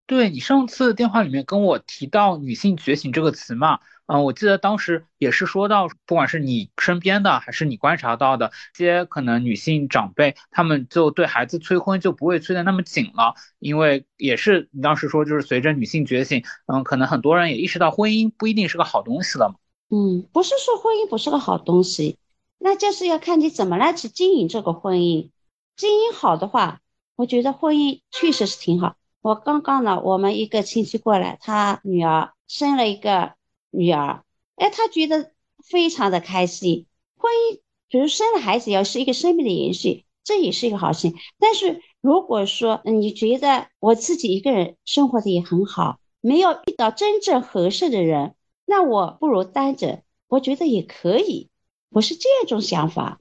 [0.07, 19.57] 对你上次电话里面跟我提到“女性觉醒”这个词嘛，嗯，我记得当时也是说到，不管是你身边的还是你观察到的，些可能女性长辈，她们就对孩子催婚就不会催得那么紧了，因为也是你当时说，就是随着女性觉醒，嗯，可能很多人也意识到婚姻不一定是个好东西了嘛。
[19.91, 22.17] 嗯，不是说婚姻不是个好东西，
[22.59, 25.31] 那就是要看你怎么来去经营这个婚姻，
[25.75, 26.81] 经营好的话，
[27.17, 28.95] 我觉得婚姻确实是挺好。
[29.27, 33.33] 我刚刚呢，我们一个亲戚过来，他女儿生了一个
[33.73, 34.23] 女儿，
[34.55, 35.33] 哎，他觉得
[35.65, 36.87] 非常的开心。
[37.19, 41.13] 婚姻，比如生了孩子，要是一个生命的延续，这也是一个好事。
[41.41, 51.51] 但是如果说你觉得我自己一个人生活的也很好，没有遇到真正合适的人，那我不如单着，我觉得也可以。
[51.89, 53.21] 我是这种想法。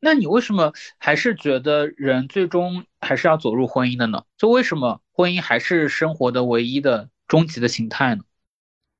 [0.00, 4.24] 那你为什么还是觉得人最终还是要走入婚姻的呢？
[4.36, 8.22] 就为什么婚姻还是生活的唯一的终极的形态呢？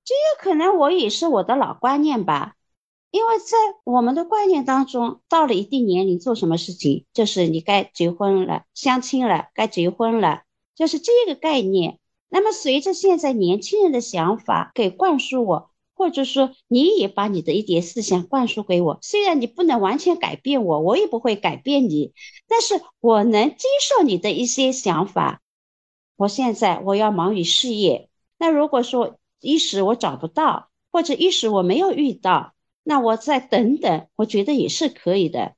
[0.04, 2.54] 这个可能我也是我的老观念吧，
[3.10, 10.42] 因为在我们的观念当中，到了一定年龄做什么事情，就是你该结婚了，相亲了，该结婚了，
[10.74, 12.00] 就是这个概念。
[12.28, 15.70] 那么随着现在年轻人的想法给灌输我。
[15.98, 22.12] 或者说，你也把你的一点思想灌输给我，虽然你不能完全改变我，我也不会改变你，
[22.46, 25.42] 但是我能接受你的一些想法。
[26.14, 28.08] 我现在我要忙于事业，
[28.38, 35.56] 那如果说一时我找不到，或者一时我没有遇到，那我再等等，我觉得也是可以的。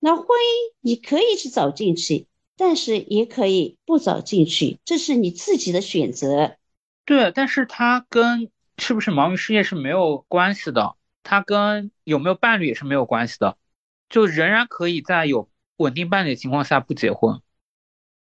[0.00, 6.56] 那婚姻你可以去走进去，但是也可以不走进去，这是你自己的选择。
[7.04, 8.50] 对，但是他跟。
[8.78, 10.96] 是不是忙于事业是没有关系的？
[11.22, 13.56] 他跟有没有伴侣也是没有关系的，
[14.08, 17.40] 就仍然可以在有稳定伴侣的情况下不结婚。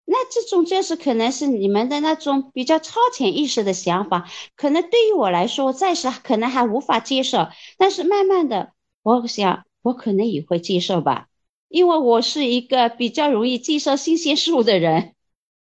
[0.05, 11.29] 那这种就是可能是你们的那种比较超前意识的想法，可能对于我来说，暂时可能还无法接受，但是慢慢的，我想我可能也会接受吧，
[11.69, 15.15] 因为我是一个比较容易接受新鲜事物的人。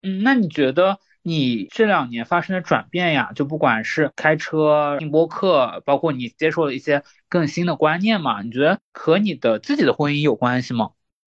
[0.02, 10.90] 嗯，那你觉得你这两年发生的转变呀，就不管是开车、听播客，包括你接受了一些更新的观念嘛，你觉得和你的自己的婚姻有关系吗？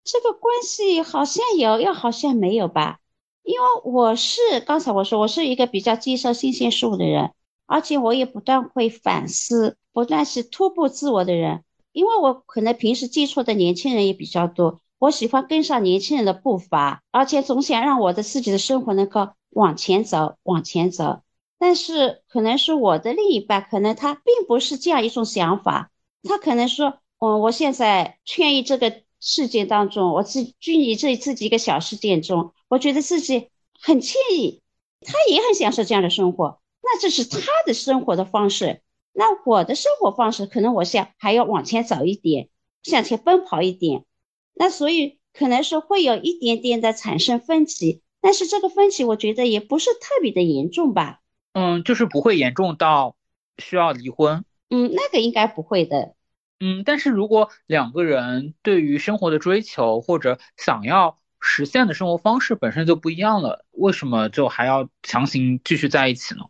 [0.04, 3.00] 这个关系好像有，又好像没有吧？
[3.42, 7.32] 因为我是刚才我说我是一个比较接受新鲜事物的人，
[7.66, 11.64] 而且我也不断会反思，不断是突破自我的人。
[11.94, 21.22] 因为我可能平时接触的年轻人也比较多，我喜欢跟上年轻人的步伐，而且总想让我的自己的生活能够往前走，往前走。
[21.58, 25.92] 但是可能是我的另一半，可能他并不是这样一种想法，
[26.24, 29.02] 他可能说，嗯，我现在圈于这个。
[29.22, 34.62] 事件当中，我自拘泥这自己一个小事件中，我觉得自己很惬意，
[35.02, 36.62] 他也很享受这样的生活。
[36.82, 38.82] 那这是他的生活的方式，
[39.12, 42.48] 那我的生活方式可能我想还要往前走一点，
[42.82, 44.06] 向前奔跑一点。
[44.54, 51.22] 那所以可能是会有一点点的产生分歧，但是这个分歧我觉得也不是特别的严重吧。
[51.54, 53.16] 嗯，就是不会严重到
[53.58, 54.44] 需要离婚。
[54.70, 56.14] 嗯，那个应该不会的。
[56.60, 66.42] 嗯，但是如果两个人对于生活的追求或者想要实现的生活方式本身就不一样了，为什么就还要强行继续在一起呢？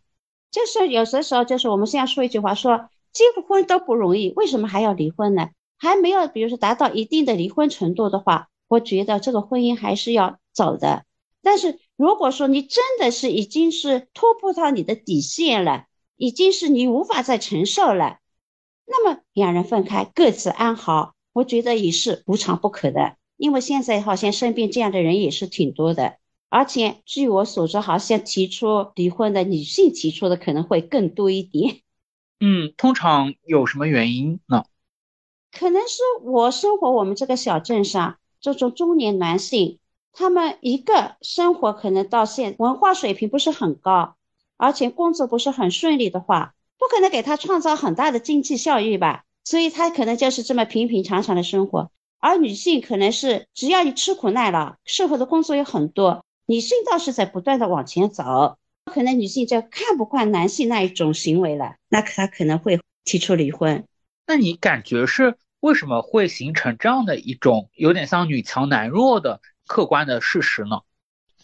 [0.50, 5.50] 就是有的时候，就是我们现在说一句话，说结个婚都不容易，为什么还要离婚呢？
[5.78, 11.04] 还没有，比如说达到一定的离婚程度的话，我觉得这个婚姻还是要走的。
[11.42, 18.18] 但是如果说你真的是已经是突破到你的底线了，已经是你无法再承受了。
[18.86, 23.16] 那么两人分开，各自安好，我觉得也是无常不可的。
[23.36, 26.18] 因为现在好像身边这样的人也是挺多的，
[26.50, 31.80] 而且据我所知，好像提出离婚的女性提出的可能会更多一点。
[32.40, 34.64] 嗯，通常有什么原因呢？
[35.52, 39.78] 可能是我生活我们这个小镇上，这种中年男性，
[40.12, 44.16] 他们一个生活可能到现文化水平不是很高，
[44.56, 46.54] 而且工作不是很顺利的话。
[46.78, 51.90] 不可能给他创造很大的经济效益吧，所以他可能就是这么平平常常的生活。
[52.18, 58.56] 而女性可能是只要你吃苦耐劳，社会的工作有很多，女性倒是在不断的往前走。
[58.86, 63.84] 可能女性就看不惯男性那一种行为了，那她可能会提出离婚。
[64.26, 70.80] 那你感觉是为什么会形成这样的一种有点像女强男弱的客观的事实呢？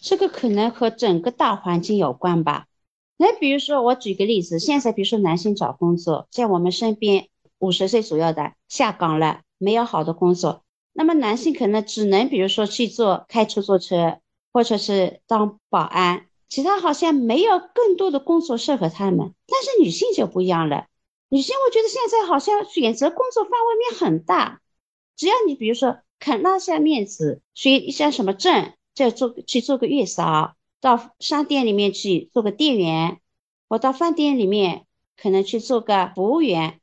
[0.01, 2.67] 这个可能和整个大环境有关吧。
[3.15, 14.19] 那比如说，我举个例子，现在比如说男性找工作，在我们身边五十岁左右的下岗了，没有好的工作，那么男性可能只能比如说去做开出租车，
[14.51, 19.33] 或者是当保安，其他好像没有更多的工作适合他们。
[19.47, 20.87] 但是女性就不一样了，
[21.29, 24.59] 女性我觉得现在好像选择工作范围面很大，
[25.15, 30.55] 只要你比如说肯拉下面子，学一下什么证，再做去做个月嫂。
[30.79, 33.19] 到商店里面去做个店员，
[33.67, 34.85] 我到饭店里面
[35.19, 36.79] 可能去做个服务员，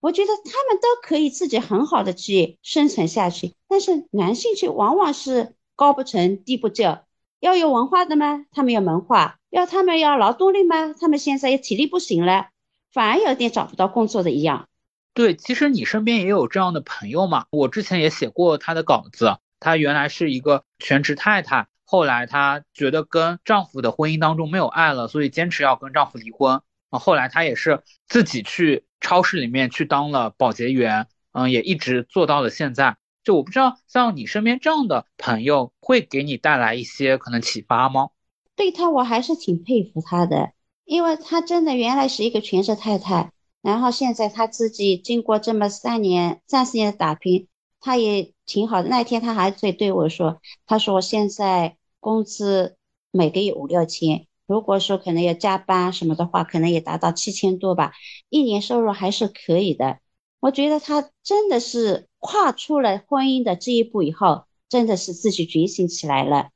[0.00, 3.54] 我觉得他们都可以自己很好的去生存下去。
[3.66, 6.98] 但是男性却往往是高不成低不就，
[7.40, 8.46] 要有文化的吗？
[8.52, 10.94] 他们有文化；要他们要劳动力吗？
[10.98, 12.50] 他们现在也体力不行了，
[12.92, 14.68] 反而有点找不到工作的一样。
[15.14, 17.46] 对，其实你身边也有这样的朋友嘛。
[17.50, 21.66] 我之前也写过她的稿子，她原来是一个全职太太。
[21.84, 26.62] 后来她觉得跟丈夫的婚姻当中没有爱了，所以坚持要跟丈夫离婚。
[26.88, 32.96] 啊，后来她也是自己去超市里面去当了保洁员，嗯，也一直做到了现在。
[33.22, 38.08] 就我不知道像你身边这样的朋友会给你带来一些可能启发吗？
[38.56, 40.52] 对她我还是挺佩服她的，
[40.84, 43.30] 因为她真的原来是一个全职太太，
[43.62, 47.48] 然后现在他自己经过这么三年、三四年的打拼，
[47.80, 48.90] 他也挺好的。
[48.90, 52.76] 那一天他还在对我说：“他说我现在。”工资
[53.12, 57.92] 每个月五六千，如果说可能要加班什么的话，可能也达到七千多吧，
[58.28, 60.00] 一年收入还是可以的。
[60.40, 66.48] 我觉得他真的是跨出了婚姻的这一步以后，真的是自己觉醒起来了。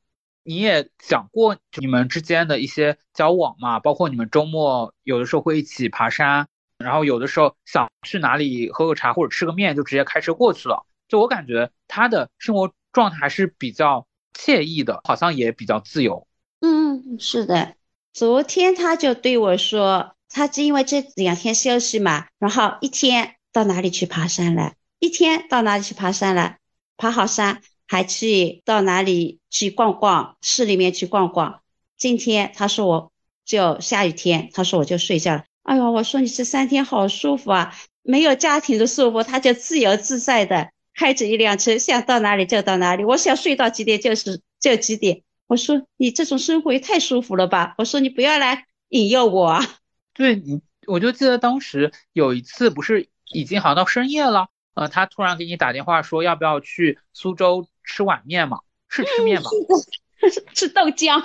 [0.42, 6.48] 你也讲过你们之间的一些交往嘛，包括你们周末有的时候会一起爬山，
[6.78, 10.86] 然后有的时候想去哪里喝个茶或者吃个面，就直接开车过去了。
[11.08, 14.06] 就我感觉他的生活状态还是比较。
[14.38, 16.28] 惬意的，好像也比较自由。
[16.60, 17.74] 嗯，是的。
[18.12, 26.56] 昨天他就对我说，他是因为这两天休息嘛，然后一天到哪里去爬山了，一天到哪里去爬山了，
[26.98, 31.62] 爬好山，还去到哪里去逛逛，市里面去逛逛。
[31.96, 33.12] 今天他说我
[33.46, 35.44] 就下雨天，他说我就睡觉了。
[35.66, 43.04] 哎呦，我说你这三天好舒服啊，没有家庭的束缚，他就自由自在的开着一辆车，想到哪里就到哪里。
[43.04, 45.24] 我想睡到几点就是就几点。
[45.48, 47.74] 我说你这种生活也太舒服了吧！
[47.78, 49.60] 我说你不要来引诱我啊。
[50.14, 58.60] 对你，我就记得当时有一次，不是已经好像到深夜了，呃，他突然给你打电话说要不要去苏州吃碗面嘛？
[58.88, 59.50] 是吃面吗？
[60.54, 61.20] 吃豆浆。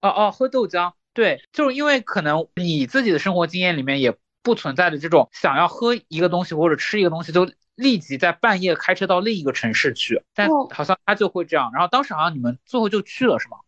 [0.00, 0.92] 哦哦，喝豆浆。
[1.14, 11.70] 对，就是因为可能你自己的生活经验里面也不存在的这种想要喝一个东西或者吃一个东西就立即在半夜开车到另一个城市去，但哦好像他就会这样。
[11.72, 13.58] 然后当时好像你们最后就去了，是吗？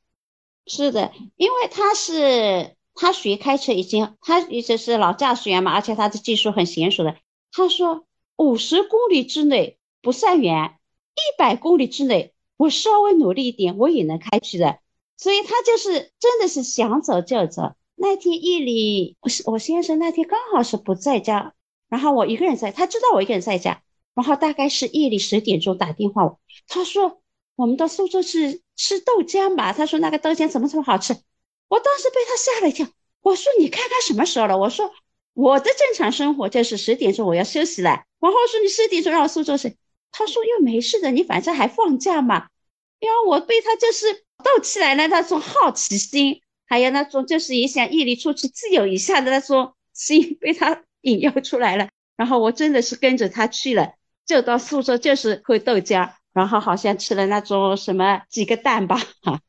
[0.67, 7.17] 是的，因为他是他学开车已经，他一直是老驾驶员嘛，而且他的技术很娴熟的。
[7.53, 10.79] 他说五十公里之内不算远，
[11.15, 14.79] 一百公里之内我稍微努力一点，我也能开去的。
[15.17, 17.75] 所以他就是真的是想走就走。
[17.97, 21.55] 那天夜里，我是我先生那天刚好是不在家，
[21.89, 23.83] 然后我一个人在，他知道我一个人在家，
[24.15, 27.23] 然后大概是夜里十点钟打电话我，他说
[27.55, 31.17] 我们到苏州去吃豆浆吧，他说那个豆浆怎么这么好吃，
[31.69, 32.89] 我当时被他吓了一跳，
[33.23, 34.93] 我说你看看什么时候了，我说
[35.33, 39.77] 我的正常生活就是十点钟我要休息了，然后说你十点钟让我苏州去，
[40.11, 42.49] 他说又没事的，你反正还放假嘛，
[42.99, 59.41] 然后我被他就是逗起来了那种好奇心，还有那种就是也想夜里出去自由一下的那种心被他引诱出来了，然后我真的是跟着他去了，就到苏州就是喝豆浆，然后好像吃了那种什么几个蛋吧，哈。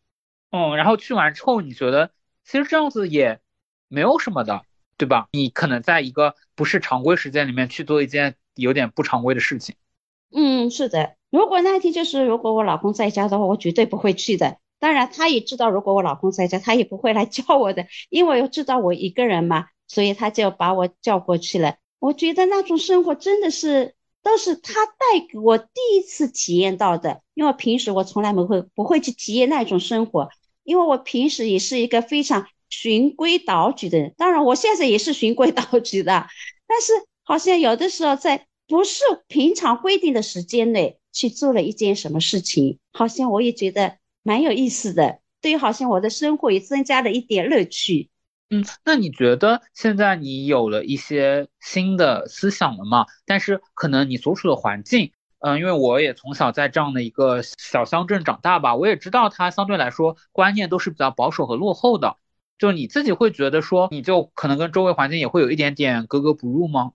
[0.52, 2.12] 嗯，然后去完之后，你觉得
[2.46, 3.40] 其实这样子也
[3.90, 4.64] 没有什么的，
[4.98, 5.28] 对吧？
[5.34, 9.76] 你可能在一个不是常规时间里面去做一件有点不常规的事情。
[10.32, 11.16] 嗯，是的。
[11.30, 14.58] 如果那天就是如果我老公在家的话，我绝对不会去的。
[14.80, 21.78] 当然，他也知道如果我老公在家，他也不会来叫我的，因为知道我一个人嘛，所以他就把我叫过去了。
[22.00, 25.66] 我觉得那种生活真的是都是他带给我第
[25.96, 30.30] 一次体验到的，因为平时我从来不会不会去体验那种生活，
[30.64, 34.14] 因为我平时也是一个非常循规蹈矩的人。
[34.18, 36.28] 当然，我现在也是循规蹈矩的，
[36.68, 48.10] 但是好像有的时候在不是平常规定的时间内去做了一件什么事情，好像我也觉得蛮有意思的，对于，好像我的生活也增加了一点乐趣。
[48.50, 53.06] 嗯，那你觉得现在你有了一些新的思想了吗？
[53.28, 55.12] 但是可能你所处的环境，
[55.42, 62.18] 嗯，因为我也从小在这样的一个小乡镇长大吧，我也知道它相对来说观念都是比较保守和落后的。
[62.58, 66.94] 就你自己会觉得说，你就可能跟周围环境也会有一点点格格不入吗？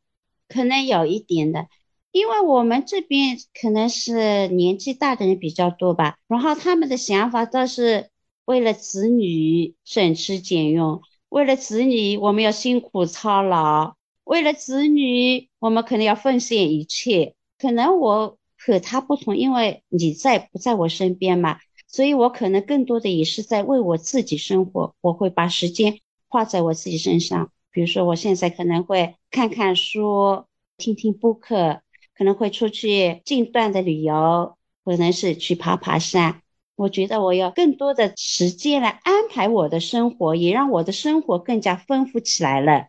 [0.49, 1.69] 可能有一点的，
[2.13, 8.11] 因为我们这边可能是年纪大的人比较多吧，然后他们的想法都是
[8.45, 13.95] 为了子女省吃俭用，为了子女我们要辛苦操劳，
[14.25, 17.35] 为了子女我们可能要奉献一切。
[17.59, 27.53] 可能我和他不同，因为你在不在我身边嘛，所以我可能更多的也是在为我自己生活，我会把时间花在我自己身上。
[27.71, 30.45] 比如说，我现在可能会看看书，
[30.77, 31.83] 听听播客，
[32.21, 36.43] 可能会出去近段的旅游，可能是去爬爬山。
[36.77, 42.89] 我觉得我要更多的时间来安排我的生活，也让我的生活更加丰富起来了。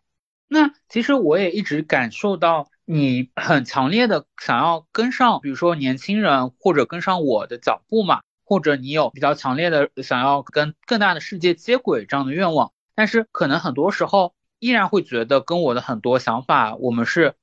[0.50, 17.36] 那其实我也一直感受到你很强烈的想要跟上，比如说年轻人或者跟上我的脚步嘛，或者你有比较强烈的想要跟更大的世界接轨这样的愿望，但是可能很多时候依然会觉得跟我的很多想法我们是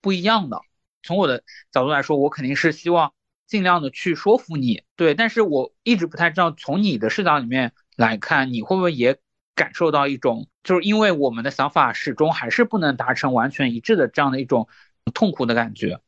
[0.00, 0.62] 不一样的。
[1.04, 3.12] 从我的角度来说，我肯定是希望
[3.46, 9.18] 尽量的去说服你，对，但是我一直不太知道从你的视角里面来看，你会不会也
[9.54, 14.66] 感受到一种，就是因为我们的想法始终还是不能达成完全一致的这样的一种
[15.12, 16.00] 痛苦的感觉。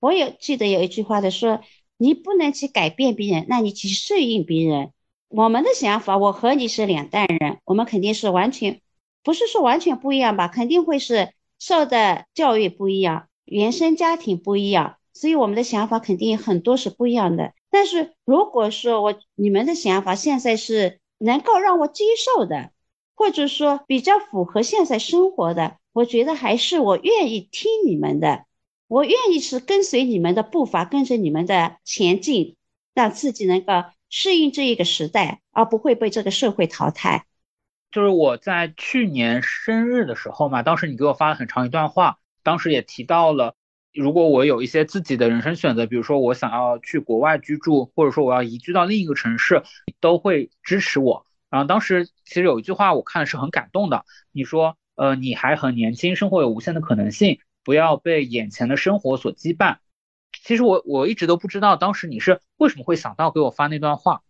[0.00, 1.62] 我有记得有一句话的说，
[1.96, 4.90] 你不能去改变别人，那你去适应别人。
[5.28, 8.80] 我们的想法，我和你是两代人，我们肯定是完全，
[9.22, 17.52] 不是说完全不一样吧，肯定会是受的教育不一样，原生家庭不一样，所以我们的想法肯定很多是不一样的。
[17.70, 22.70] 但是如果说我你们的想法现在是能够让我接受的，
[23.14, 28.44] 或者说比较符合现在生活的，我觉得还是我愿意听你们的。
[28.86, 32.56] 我愿意是跟随你们的步伐，跟着你们的前进，
[32.92, 33.72] 让自己能够
[34.10, 37.24] 适应这一个时代，而不会被这个社会淘汰。
[37.90, 43.56] 就是我在去年生日的时候嘛，当时你给我发了很长一段话，当时也提到了
[43.92, 49.62] 如果我有一些自己的人生选择，比如说我想要去国外居住，或者说我要移居到另一个城市，
[50.00, 51.26] 都会支持我。
[51.50, 59.76] 然后当时其实有一句话我看的是很感动的，你说，呃，你还很年轻，生活有无限的可能性，不要被眼前的生活所羁绊。
[60.42, 64.22] 其实我我一直都不知道当时你是为什么会想到给我发那段话。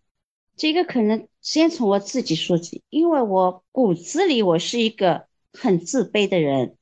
[0.56, 6.76] 这个可能先从我自己说起，因为我骨子里我是一个很自卑的人，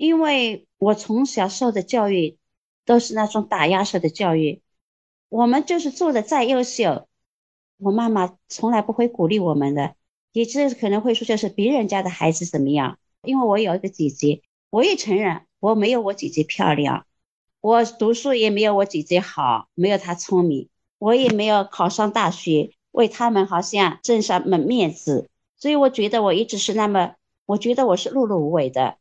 [0.00, 2.38] 因为我从小受的教育
[2.86, 4.62] 都是那种打压式的教育，
[5.28, 7.06] 我们就是做的再优秀，
[7.76, 9.94] 我妈妈从来不会鼓励我们的，
[10.32, 14.40] 也就是可能会说就是别人家的孩子怎么样，因为我有一个姐姐，
[14.70, 17.04] 我也承认我没有我姐姐漂亮，
[17.60, 20.70] 我读书也没有我姐姐好，没有她聪明。
[20.96, 25.28] 我也没有考上大学，为他们好像挣上门面子，
[25.58, 28.96] 所以我觉得我一直是那么，我觉得我是碌碌无为的，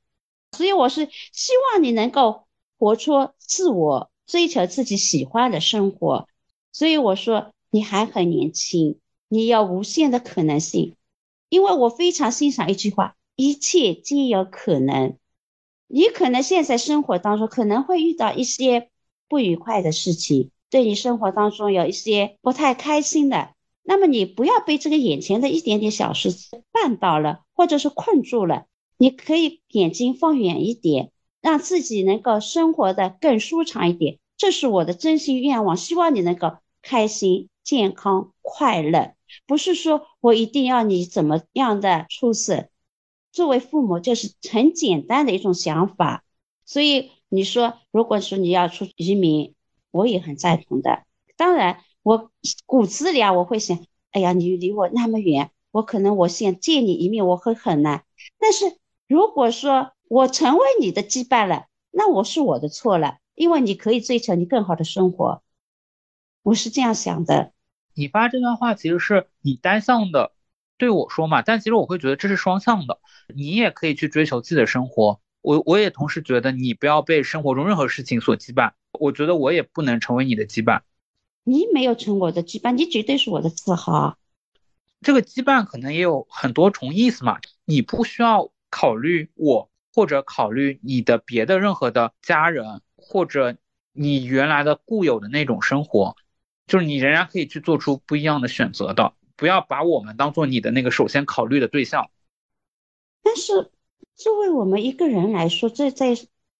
[0.60, 2.44] 所以我是希望你能够
[2.78, 6.28] 活出自我，追求自己喜欢的生活。
[6.74, 9.00] 所以我说你还很年轻，
[9.30, 10.98] 你有无限的可能性，
[11.48, 15.16] 因为我非常欣赏一句话：一切皆有可能。
[15.88, 18.90] 你可能现在生活当中可能会遇到一些
[19.30, 20.52] 不愉快的事情。
[20.70, 26.34] 对你生活当中有一些不太开心的，那么你不要被这个眼前的一点点小事
[26.74, 28.66] 绊倒了，或者是困住了。
[29.02, 34.20] 你可以眼睛放远一点，让自己能够生活的更舒畅一点。
[34.36, 39.14] 这是我的真心愿望，希望你能够开心、健康、快乐。
[39.48, 42.68] 不是说我一定要你怎么样的出色，
[43.32, 46.26] 作为父母就是很简单的一种想法。
[46.66, 49.56] 所以你说，如果说你要出移民，
[49.92, 51.04] 我也很赞同的。
[51.38, 52.32] 当然，我
[52.66, 53.80] 骨子里啊，我会想，
[54.12, 58.04] 哎呀，你离我那么远，我可能我想见你一面，我会很难。
[58.38, 58.78] 但是
[59.10, 65.42] 如果说我成为你的羁绊了，那我是我的错了，因为你可以追求你更好的生活。
[66.44, 67.52] 我是这样想的。
[67.96, 70.32] 你发这段话其实是你单向的
[70.78, 73.00] 对我说嘛，但其实我会觉得这是双向的，
[73.34, 75.20] 你也可以去追求自己的生活。
[75.42, 78.74] 我我也同时觉得你不要被生活中任何事情所羁绊。
[78.92, 80.82] 我觉得我也不能成为你的羁绊，
[81.44, 84.20] 你没有成我的羁绊，你绝对是我的自豪。
[85.02, 93.58] 这个羁绊可能也有很多重意思嘛，你不需要考虑我，或者考虑你的别的任何的家人，或者
[93.92, 96.16] 你原来的固有的那种生活，
[96.68, 102.10] 就是你仍然可以去做出不一样的选择的，不要把我们当做你的那个首先考虑的对象。
[103.24, 103.72] 但是
[104.16, 106.16] 作为我们一个人来说，这在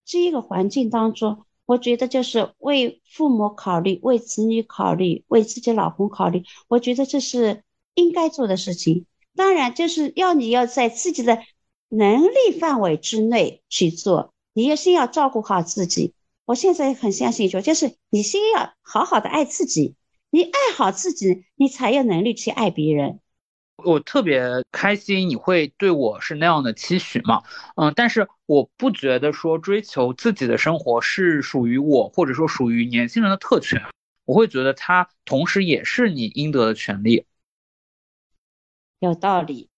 [0.06, 1.46] 这一个环境当中。
[1.66, 6.44] 我觉得就是为父母考虑，为子女考虑，为自己老公考虑。
[6.68, 7.62] 我觉得这是
[7.94, 9.06] 应该做的事情。
[9.36, 11.44] 当然，就是要你要在自己的
[11.90, 14.34] 能力范围之内去做。
[14.54, 16.14] 你要先要照顾好自己。
[16.46, 19.96] 我现在很相信一句，就是你先要好好的爱自己。
[20.32, 23.20] 你爱好自己，你才有能力去爱别人。
[23.84, 27.44] 我特别开心，你会对我是那样的期许嘛？
[27.76, 33.82] 嗯，但是我不觉得说追求自己的生活是属于我，或者说属于年轻人的特权。
[34.26, 37.26] 我会觉得它同时也是你应得的权利。
[39.00, 39.70] 有道理。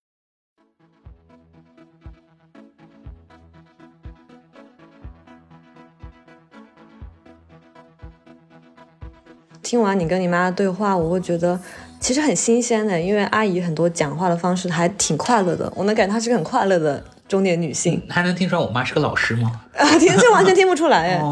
[9.71, 11.57] 听完你跟你妈的对话，我会觉得。
[12.01, 18.01] 其实很新鲜的，因为阿姨很多讲话的方式还挺快乐的，我能感觉她是个很快乐的中年女性。
[18.09, 19.61] 还能听出来我妈是个老师吗？
[19.77, 21.23] 啊，听这完全听不出来哎。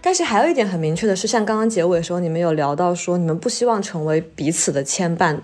[0.00, 5.38] 但是还有一点很明确的是，像刚刚结尾的时候，你们有聊到说，你们不希望成为彼此的牵绊，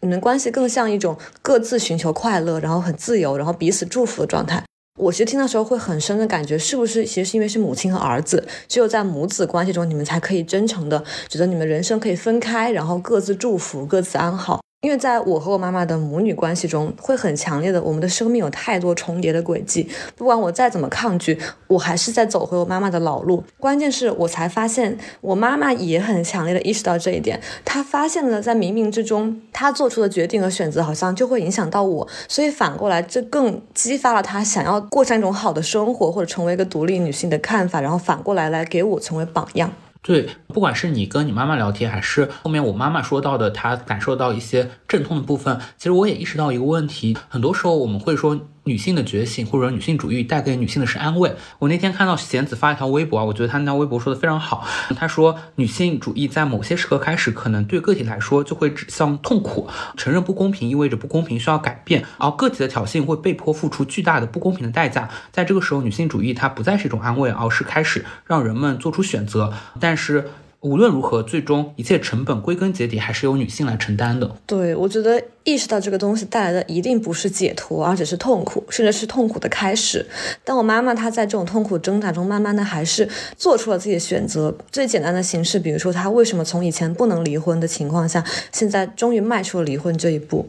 [0.00, 4.64] 你们关系更像一种各自寻求快乐，然后很自由，然后彼此祝福的状态。
[4.98, 14.60] 我其实听的时候会很深的感觉，是不是其实是因为是母亲和儿子，只有在母子关系中，你们才可以真诚的觉得你们人生可以分开，然后各自祝福，各自安好。
[14.80, 19.88] 因为在我和我妈妈的母女关系中，会很强烈的，我们的生命有太多重叠的轨迹。
[20.14, 23.42] 不管我再怎么抗拒，我还是在走回我妈妈的老路。
[23.58, 27.40] 关键是我才发现，我妈妈也很强烈的意识到这一点。
[27.64, 32.06] 她发现了，在冥冥之中，她做出的决定和选择，好像就会影响到我。
[32.28, 37.80] 所以反过来，这更激发了她想要过上一种好的生活，或者成为一个独立女性的看法。
[37.80, 39.72] 然后反过来，来给我成为榜样。
[40.08, 47.14] 对，不管是你跟你妈妈聊天，还是后面我妈妈说到的，她感受到一些阵痛的部分，其实我也意识到一个问题。
[47.28, 51.34] 很多时候我们会说，女性的觉醒或者女性主义带给女性的是安慰。
[51.58, 54.64] 我那天看到贤子发一条微博啊，我觉得他那条微博说的非常好。
[54.94, 59.66] 他说，女性主义在某些时刻开始，可能对个体来说就会指向痛苦。
[59.96, 65.08] 承认不公平意味着不公平需要改变，而个体的挑衅会被迫付出巨大的不公平的代价。
[65.32, 69.52] 在这个时候，女性主义它不再是一种安慰，而是开始让人们做出选择。
[69.80, 74.36] 但是无论如何，最终一切成本归根结底还是由女性来承担的。
[74.44, 80.04] 对，我觉得意识到这个东西带来的一定不是解脱，而只是痛苦，甚至是痛苦的开始。
[80.42, 84.52] 但我妈妈她在这种痛苦挣扎中，慢慢的还是做出了自己的选择。
[84.72, 90.48] 最简单的形式，比如说她为什么从以前不能离婚的情况下，现在终于迈出了离婚这一步。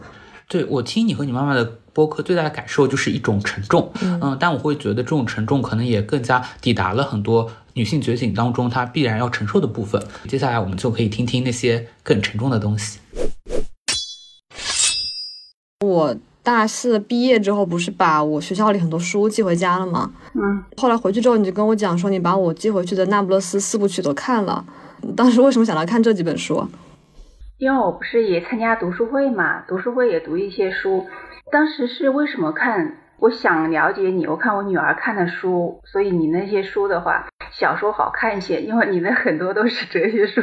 [0.50, 10.04] 对我听你和你妈妈的播客，最大的感受就是一种沉重，嗯，但我会觉得这种沉重可能也更加抵达了很多女性觉醒当中她必然要承受的部分。
[10.28, 12.98] 接下来我们就可以听听那些更沉重的东西。
[15.86, 20.12] 我大四毕业之后，不是把我学校里很多书寄回家了吗？
[20.34, 24.66] 嗯，后来回去之后，你就跟我讲说，你把我寄回去的《那不勒斯四部曲》都看了。
[25.16, 26.68] 当时为什么想来看这几本书？
[27.60, 31.08] 因为我不是也参加读书会嘛，读书会也读一些书。
[31.52, 32.96] 当时是为什么看？
[33.18, 40.42] 我想了解你，我看我女儿看的书，所以你那些书的话，小说好看一些，因为你那很多都是哲学书，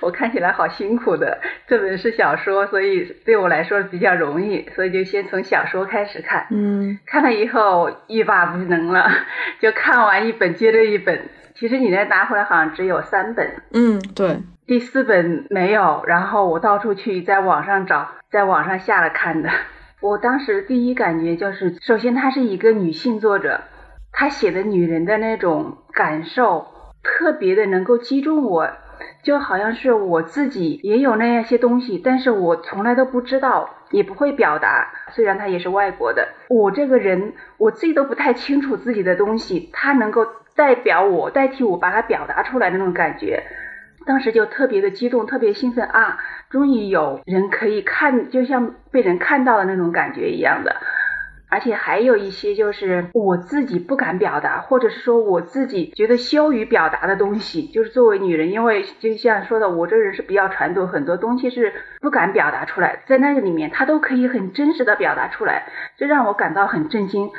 [0.00, 1.38] 我看起来好辛苦的。
[1.68, 6.48] 这本是小说，所以对我来说比较容易，所以就先从小说开始看。
[6.50, 9.08] 嗯看了以后欲罢不能了，
[9.60, 11.28] 就看完一本接着一本。
[11.54, 19.48] 其实你那拿回来好像只有三本，嗯，对，第四本没有，然后我到处去在网上找，在网上下了看的。
[20.00, 23.60] 我当时第一感觉就是，首先她是一个女性作者，
[24.10, 26.66] 她写的女人的那种感受
[27.04, 28.68] 特别的能够击中我，
[29.22, 34.90] 就好像是我自己也有那样些东西，但是我从来都不知道，也不会表达。
[35.12, 43.44] 虽然她也是外国的，我这个人我自己都不太清楚自己的东西，她能够代表我，代替我把它表达出来那种感觉。
[44.06, 46.18] 当时就特别的激动，特别兴奋啊！
[46.48, 50.76] 终于有人可以看，就像被人看到的那种感觉一样的。
[51.48, 67.30] 而且还有一些就是我自己不敢表达，或者是说我自己觉得羞于表达的东西，就是作为女人，因为就像说的，我这人是比较传统，很多东西是不敢表达出来，在那个里面，她都可以很真实的表达出来，这让我感到很震惊。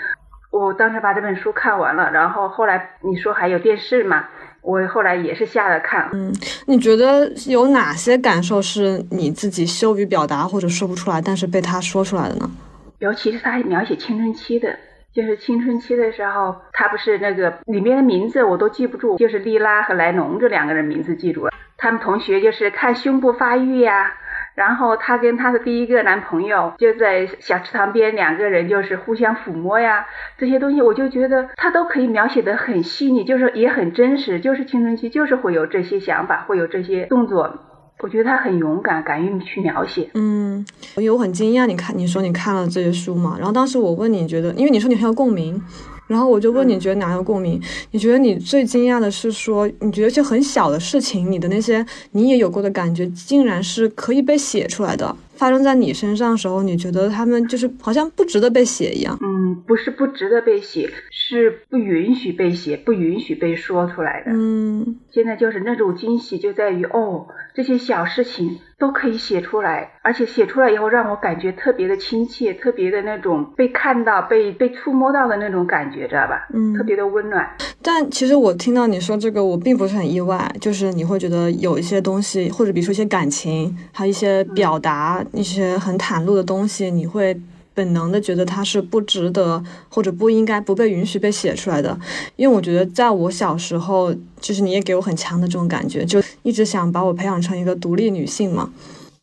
[0.50, 4.30] 我当时把这本书看完了，然后后来你说还有电视嘛，
[4.68, 6.10] 我后来也是下了看。
[6.12, 12.52] 嗯，你觉得有哪些感受是你自己羞于表达或者说不出来，但是被他说出来的呢？
[13.00, 14.78] 尤其是他描写青春期的，
[15.14, 21.54] 就是青春期的时候，他不是那个里面的名字我都记不住，就是莉拉和莱农这两个人名字记住了。
[21.78, 24.12] 他们同学就是看胸部发育呀，
[24.58, 30.08] 然后她跟她的第一个男朋友就在小池塘边，两个人就是互相抚摸呀，
[30.40, 37.60] 这些东西我就觉得他都可以描写的很细腻，就是也很真实，就是青春期就是会有这些想法，会有这些动作。
[38.00, 40.10] 我觉得他很勇敢，敢于去描写。
[40.16, 40.66] 嗯，
[40.98, 45.60] 因为我很惊讶，你看你说你看了这些书嘛，然后当时我问，你觉得，因为你说你很有共鸣，
[46.08, 47.62] 然后我就问你觉得哪有共鸣？
[47.92, 59.18] 你觉得你最惊讶的是说，你觉得一些很小的事情，你的那些你也有过的感觉，竟然是可以被写出来的，发生在你身上的时候，你觉得他们就是好像不值得被写一样。
[59.22, 64.32] 嗯，不是不值得被写，是不允许被写，不允许被说出来的。
[64.32, 76.48] 嗯现在就是那种惊喜，就在于哦，这些小事情都可以写出来，而且写出来以后让我感觉特别的亲切，特别的那种被看到、被被触摸到的那种感觉，知道吧？
[76.54, 77.50] 嗯特别的温暖。
[77.82, 87.36] 但其实我听到你说这个，我并不是很意外，就是你会觉得有一些东西，或者比如说一些感情，还有一些表达、一些很袒露的东西，你会
[87.78, 91.96] 本能的觉得它是不值得或者不应该、不被允许被写出来的。
[92.36, 94.12] 因为我觉得在我小时候，
[94.42, 98.72] 就是你也给我很强的这种感觉，就一直想把我培养成一个独立女性嘛。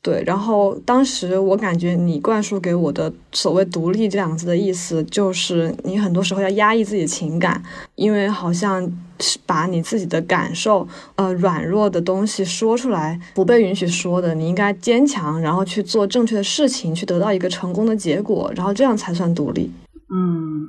[0.01, 7.61] 对，然后当时我感觉你灌输给我的所谓“独立”这两个字的意思，就是你很多时候要压抑自己的情感，
[7.97, 8.87] 因为好像
[9.47, 19.73] 把你自己的感受，呃，软弱的东西说出来，不被允许说的，你应该坚强，然后去做正确的事情，去得到一个成功的结果，然后这样才算独立。
[20.15, 20.69] 嗯，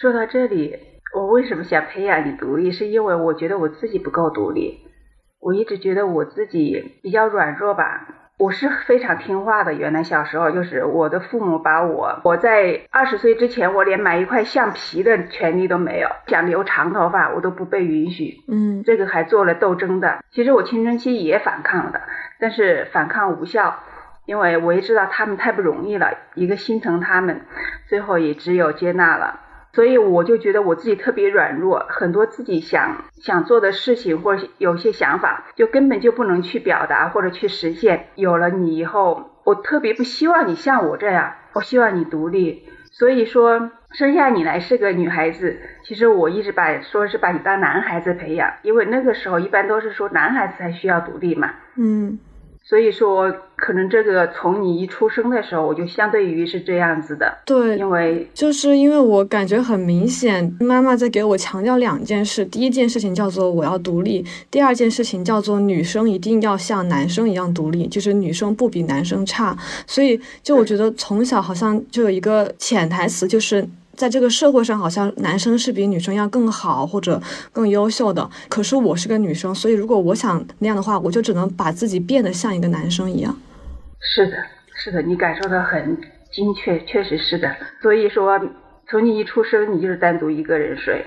[0.00, 0.76] 说到这里，
[1.16, 4.80] 我为什么想培养你独立，是因为我觉得我自己不够独立。
[5.40, 8.25] 我一直觉得我自己比较软弱吧。
[8.38, 18.44] 我是非常听话的，原来小时候就是我的父母把我，我在二十岁之前，我连买一块橡皮的权利都没有，想留长头发我都不被允许。
[18.46, 20.22] 嗯这个还做了斗争的。
[20.30, 22.02] 其实我青春期也反抗的，
[22.38, 23.80] 但是反抗无效。
[24.26, 27.42] 因为我也知道他们太不容易了，一个心疼他们，
[27.88, 29.38] 最后也只有接纳了。
[29.76, 38.06] 所以我就觉得我自己特别软弱，很多自己想想做的事情或者有些想法，就根本就不能去表达或者去实现。
[38.14, 42.66] 有了你以后，我特别不希望你像我这样，我希望你独立。
[42.90, 51.50] 所以说，生下你来是个女孩子，其实我一直把说是把你当男孩子培养，因为那个时候一般都是说男孩子才需要独立嘛。
[51.76, 52.18] 嗯
[52.68, 62.44] 所以说，可能这个从你一出生的时候，我就相对于是这样子的，对，因为就是因为我感觉很明显，妈妈在给我强调两件事。
[62.44, 69.56] 第一件事情叫做我要独立，第二件事情叫做女生一定要像男生一样独立，就是女生不比男生差。
[69.86, 73.64] 所以，就我觉得从小好像就有一个潜台词，就是
[73.96, 77.20] 在这个社会上，好像男生是比女生要更好或者
[77.52, 78.28] 更优秀的。
[78.48, 83.34] 可是我是个女生，所以如果我想那样的话，我就只能把自己变得像一个男生一样。
[83.98, 84.36] 是的，
[84.74, 85.98] 是的，你感受的很
[86.30, 87.56] 精确，确实是的。
[87.80, 88.38] 所以说，
[88.88, 91.02] 从你一出生，你就是单独一个人睡；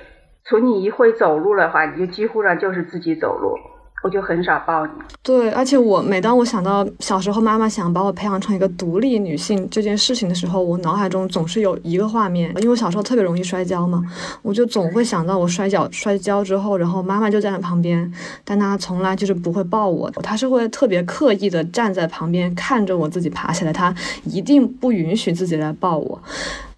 [0.46, 3.56] 从你一会走路的话，你就几乎上就是自己走路，
[4.02, 4.92] 我就很少抱你。
[5.22, 14.02] 对，而且我每当我想到小时候妈妈想把我培养成一个独立女性这件事情的时候，我脑海中总是有一个画面，因为我小时候特别容易摔跤嘛，
[14.42, 18.12] 我就总会想到我摔跤摔跤之后，然后妈妈就在那旁边，
[18.44, 23.94] 但她从来就是不会抱我，她是会特别刻意的站在旁边看着我自己爬起来，她
[24.24, 26.22] 一定不允许自己来抱我。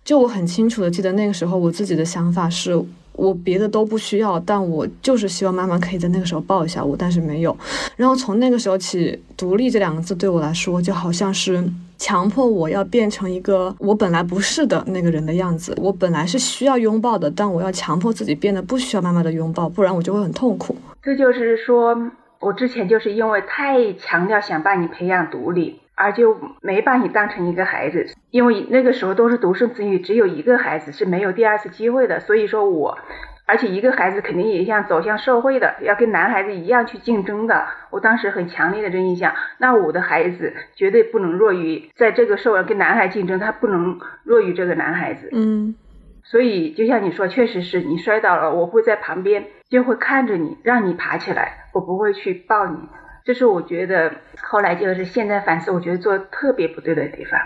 [0.04, 2.84] 就我很清楚的记得那个时候我自己的想法是。
[3.14, 7.56] 我别的都不需要，但我就是希望妈妈可以在那个时候抱一下我，但是没有。
[7.96, 11.64] 然后从那个时候起，“独立”这两个字对我来说就好像是
[11.98, 15.76] 强迫我要变成一个我本来不是的那个人的样子。
[15.78, 20.76] 我本来是需要拥抱的，但我要强迫自己变得不需要妈妈的拥抱，不然我就会很痛苦。
[21.04, 21.96] 这就是说
[22.40, 32.98] 我之前就是因为太强调想把你培养独立，而就没把你当成一个孩子，因为那个时候都是独生子女，只有一个孩子是没有第二次机会的，所以说我，
[33.46, 37.68] 而且一个孩子肯定也想走向社会的，要跟男孩子一样去竞争的。
[37.92, 45.30] 我当时很强烈的这印象，那我的孩子绝对不能弱于在这个社会跟男孩竞争，他不能弱于这个男孩子。
[45.34, 45.76] 嗯
[46.24, 52.78] 所以就像你说，确实是你摔倒了，我会在旁边就会看着你，让你爬起来，我不会去抱你。
[53.24, 54.12] 这是我觉得
[54.42, 57.40] 后来就是现在反思，我觉得做的特别不对的地方。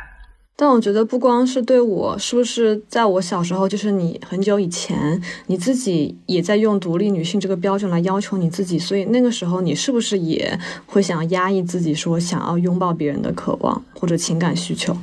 [0.57, 14.95] 但我觉得不光是对我，是不是在我小时候，就是你很久以前，你自己也在用独立女性这个标准来要求你自己，所以那个时候你是不是也会想压抑自己，说想要拥抱别人的渴望或者情感需求？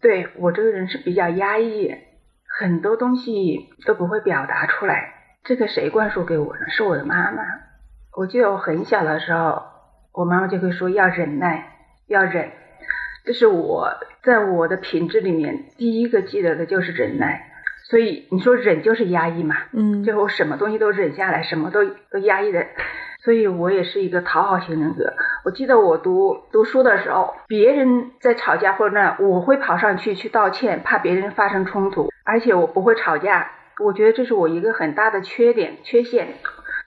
[0.00, 1.90] 对我这个人是比较压抑，
[2.60, 5.14] 很多东西都不会表达出来。
[5.42, 6.60] 这个谁灌输给我呢？
[6.70, 7.42] 是我的妈妈。
[8.16, 9.60] 我记得我很小的时候，
[10.12, 11.72] 我妈妈就会说要忍耐，
[12.06, 12.50] 要忍。
[13.24, 13.90] 这是我
[14.22, 17.46] 在我的品质里面第一个记得的就是忍耐。
[17.84, 22.64] 所以你说忍就是压抑嘛，嗯最后什么东西都忍下来，什么都都压抑的。
[23.24, 25.12] 所以我也是一个讨好型人格。
[25.44, 33.50] 我记得我读读书的时候，别人在吵架或者那，我会跑上去去道歉，怕别人发生冲突，而且我不会吵架。
[33.82, 36.28] 我觉得这是我一个很大的缺点、缺陷，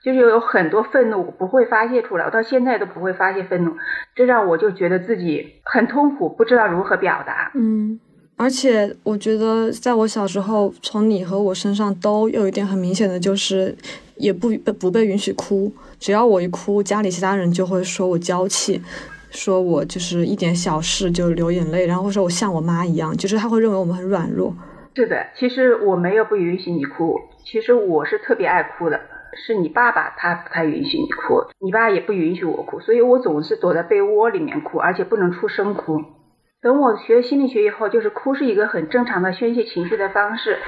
[0.04, 3.72] 就是有很多愤怒我不会发泄出来，我到现在都不会发泄愤怒，
[4.14, 7.50] 这让我就觉得自己很痛苦，不知道如何表达。
[7.54, 7.98] 嗯，
[8.36, 13.74] 而且我觉得，在我小时候，从你和我身上都有一点很明显的，就是
[14.16, 15.72] 也不不不被允许哭。
[15.98, 18.82] 只要我一哭，家里其他人就会说我娇气，
[19.30, 24.54] 说我就是一点小事就流眼泪，然后会说我像我妈一样，就是他会认为我们很软弱。
[24.94, 29.00] 是的，其实我没有不允许你哭，其实我是特别爱哭的。
[29.36, 36.00] 是你爸爸他不太允许你哭，你爸也不允许我哭，所以我总是躲在被窝里面哭，而且不能出声哭。
[36.62, 40.58] 等我学心理学以后，就是哭是一个很正常的宣泄情绪的方式，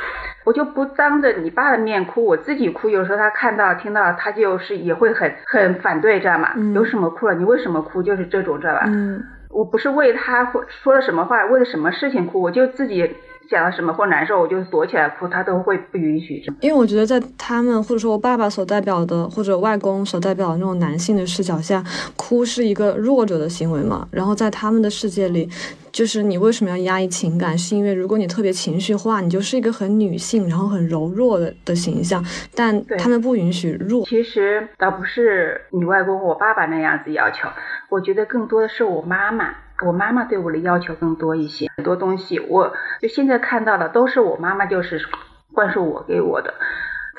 [0.45, 2.91] 我就不当着你爸的面哭，我自己哭。
[2.91, 6.53] 有时候他看到听到，他就是也会很很反对，知道吗？
[6.55, 7.35] 嗯有什么哭了？
[7.35, 8.03] 你为什么哭？
[8.03, 8.83] 就是这种，知道吧？
[8.89, 13.17] 嗯我不是为他或说了什么话，为了什么事情哭，我就自己
[13.49, 16.43] 想到什么或难受，我就躲起来哭，他都会不允许。
[16.61, 21.83] 因为我觉得在他们或者说我爸爸所代表的，或者外公所代表的那种男性的视角下，
[22.17, 24.09] 哭是一个弱者的行为嘛。
[24.11, 25.49] 然后在他们的世界里，
[25.93, 27.57] 就是你为什么要压抑情感？
[27.57, 32.25] 是因为如果你特别情绪化，你就是一个很女性，然后很柔弱的的形象。
[32.55, 34.05] 但他们不允许弱。
[34.07, 37.49] 其实倒不是你外公或我爸爸那样子要求，
[37.89, 39.55] 我觉得更多的是我妈妈，
[39.85, 41.69] 我妈妈对我的要求更多一些。
[41.77, 45.01] 很多东西，我就现在看到的都是我妈妈就是
[45.53, 46.55] 灌输我给我的。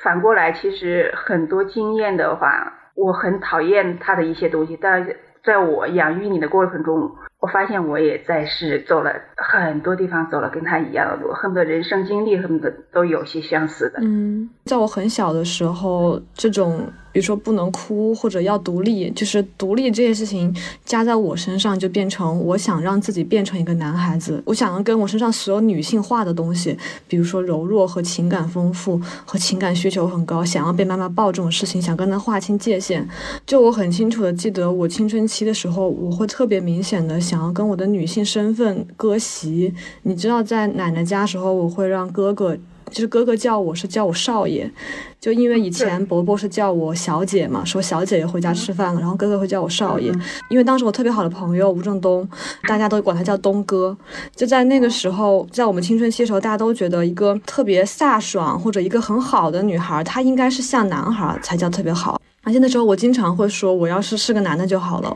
[0.01, 5.07] 反过来，其实很多经验的话，我很讨厌她的一些东西，但
[5.43, 13.99] 在我养育你的过程中，我发现我也在是走了很多地方，走了跟他一样的路，恨不得人生经历恨不得都有些相似的。
[14.01, 16.81] 嗯，在我很小的时候，这种
[17.11, 26.75] 比如说不能哭或者要独立，就是独立这件事情加在我身上，就变成我想让自己变成一个男孩子，我想要跟我身上所有女性化的东西，
[27.07, 33.07] 比如说柔弱和情感丰富和情感需求很高，想要被妈妈抱这种事情，想跟他划清界限。
[33.45, 39.73] 就我很清楚的记得，我青春期的时候，我会特别明显的想要跟我的女性身份割席。
[40.03, 42.57] 你知道，在奶奶家时候，我会让哥哥。
[42.89, 44.71] 就是哥哥叫我是叫我少爷，
[45.19, 50.09] 就因为以前伯伯是叫我小姐嘛，说小姐姐回家吃饭了，然后哥哥会叫我少爷。
[50.49, 52.25] 因为当时我特别好的朋友吴正东，
[52.65, 53.95] 大家都管他叫东哥。
[54.33, 62.21] 就在那个时候，在我们青春期的时候，大家都觉得一个特别飒爽或者一个很好的女孩，她应该是像男孩才叫特别好。
[62.43, 65.13] 而且那时候我经常会说，我要是是个男的就好了。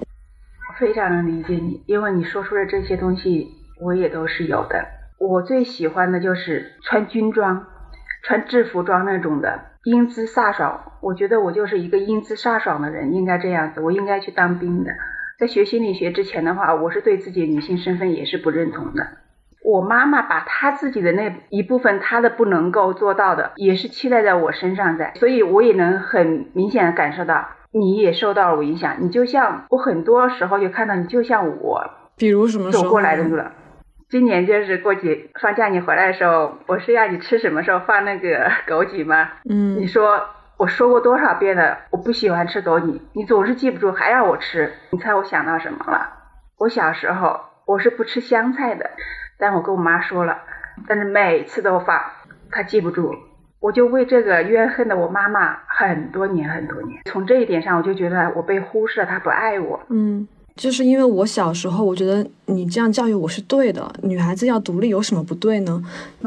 [0.82, 4.84] 非常能理解你，因为你说出的这些东西，我也都是有的。
[5.20, 7.68] 我最喜欢的就是穿军装、
[8.24, 10.94] 穿制服装那种的英姿飒爽。
[11.00, 13.80] 我觉得我就是一个英姿飒爽的人，应该这样子。
[13.80, 14.90] 我应该去当兵的。
[15.38, 19.06] 在学心理学之前的话，我是对自己女性身份也是不认同的。
[19.64, 28.98] 我妈妈把她自己的那一部分，她的不能够做到的，也是期待在我身上在，所以我也能很明显的感受到，你也受到了我影响。
[29.00, 33.52] 你就像我很多时候就看到你，就像我比如什么走过来的了。
[34.10, 39.30] 今年就是过节放假，你回来的时候，我是要你吃什么时候放那个枸杞吗？
[39.50, 40.22] 嗯你说
[40.58, 44.74] 我说过多少遍了，我不喜欢吃枸杞，你总是记不住，还让我吃。
[44.92, 46.10] 你猜我想到什么了？
[46.58, 48.92] 我小时候我是不吃香菜的，
[49.40, 50.40] 但我跟我妈说了，
[50.88, 52.02] 但是每次都放，
[52.52, 53.16] 她记不住，
[53.62, 57.00] 我就为这个怨恨的我妈妈很多年很多年。
[57.06, 59.80] 从这一点上，我就觉得我被忽视了，她不爱我。
[59.90, 65.80] 嗯，就是因为我小时候，我觉得你这样教育我是对的，女孩子要独立有什么不对呢？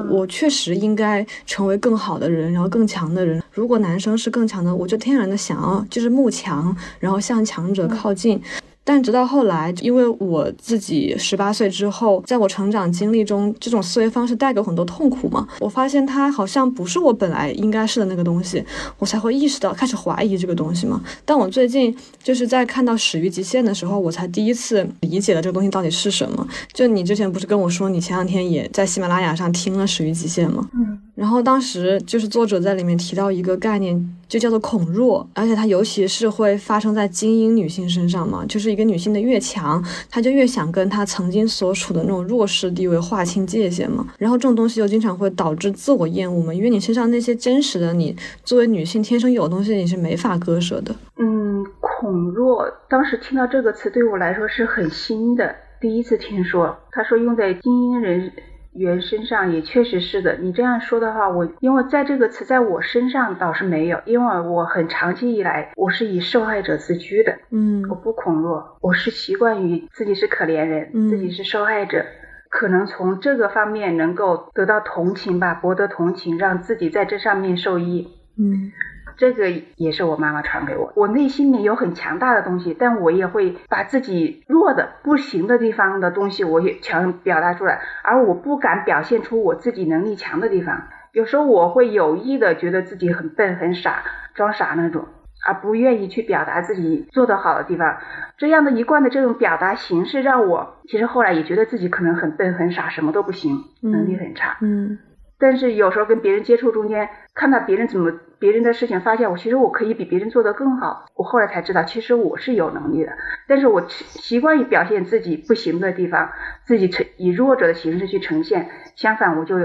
[0.08, 3.42] 我确实应该成为更好的人，然后更强的人。
[3.50, 8.40] 如果男生是更强的，我就天然的想要就是慕强，然后向强者靠近。
[8.84, 18.62] 但直到后来，因为我自己十八岁之后，在我成长经历中，这种思维方式带给我很多痛苦嘛，我发现它好像不是我本来应该是的那个东西，
[18.98, 21.02] 我才会意识到开始怀疑这个东西嘛。
[21.24, 26.46] 但我最近就是在看到《始于极限》的时候，我才第一次理解了这个东西到底是什么。
[26.72, 30.68] 就你之前不是跟我说，你前两天也在喜马拉雅上听了《始于极限》吗？
[30.74, 30.93] 嗯。
[31.24, 33.98] 然后当时就是作者在里面提到一个概念，
[34.28, 44.06] 就叫做恐弱，而且它尤其是会发生在精英女性身上嘛，就是一个女性的越强，她就越想跟她曾经所处的那种弱势地位划清界限嘛。
[44.18, 48.14] 然后这种东西就经常会导致自我厌恶嘛，因为你身上那些真实的你，
[48.44, 50.94] 作为女性天生有的东西，你是没法割舍的。
[51.16, 56.76] 嗯，恐弱，当时听到这个词对我来说是很新的，第一次听说。
[56.92, 58.30] 他说用在精英人
[58.74, 60.36] 员身上也确实是的。
[60.36, 72.04] 你这样说的话，我因为在这个词在我身上倒是没有，因为我很长期以来我是以受害者自居的，嗯我不恐弱，我是习惯于自己是可怜人，嗯自己是受害者。
[72.48, 78.08] 可能从这个方面能够得到同情吧，博得同情，让自己在这上面受益。
[78.38, 78.70] 嗯
[79.16, 80.92] 这个也是我妈妈传给我。
[80.96, 90.88] 我内心里有很强大的东西，但我也会把自己弱的、不行的地方的东西，我也强表达出来，而我不敢表现出我自己能力强的地方。
[91.12, 94.02] 有时候我会有意的觉得自己很笨、很傻，
[94.34, 95.06] 装傻那种，
[95.46, 97.98] 而不愿意去表达自己做得好的地方。
[98.36, 104.56] 这样的一贯的这种表达形式，让我其实后来也觉得自己可能很笨、很傻，什么都不行，能力很差。
[104.60, 104.98] 嗯
[105.38, 111.06] 但是有时候跟别人接触中间，看到别人怎么别人的事情，发现我其实我可以比别人做得更好。
[111.14, 113.12] 我后来才知道，其实我是有能力的，
[113.48, 116.30] 但是我习惯于表现自己不行的地方，
[116.64, 118.68] 自己呈以弱者的形式去呈现。
[118.96, 119.58] 相反，我就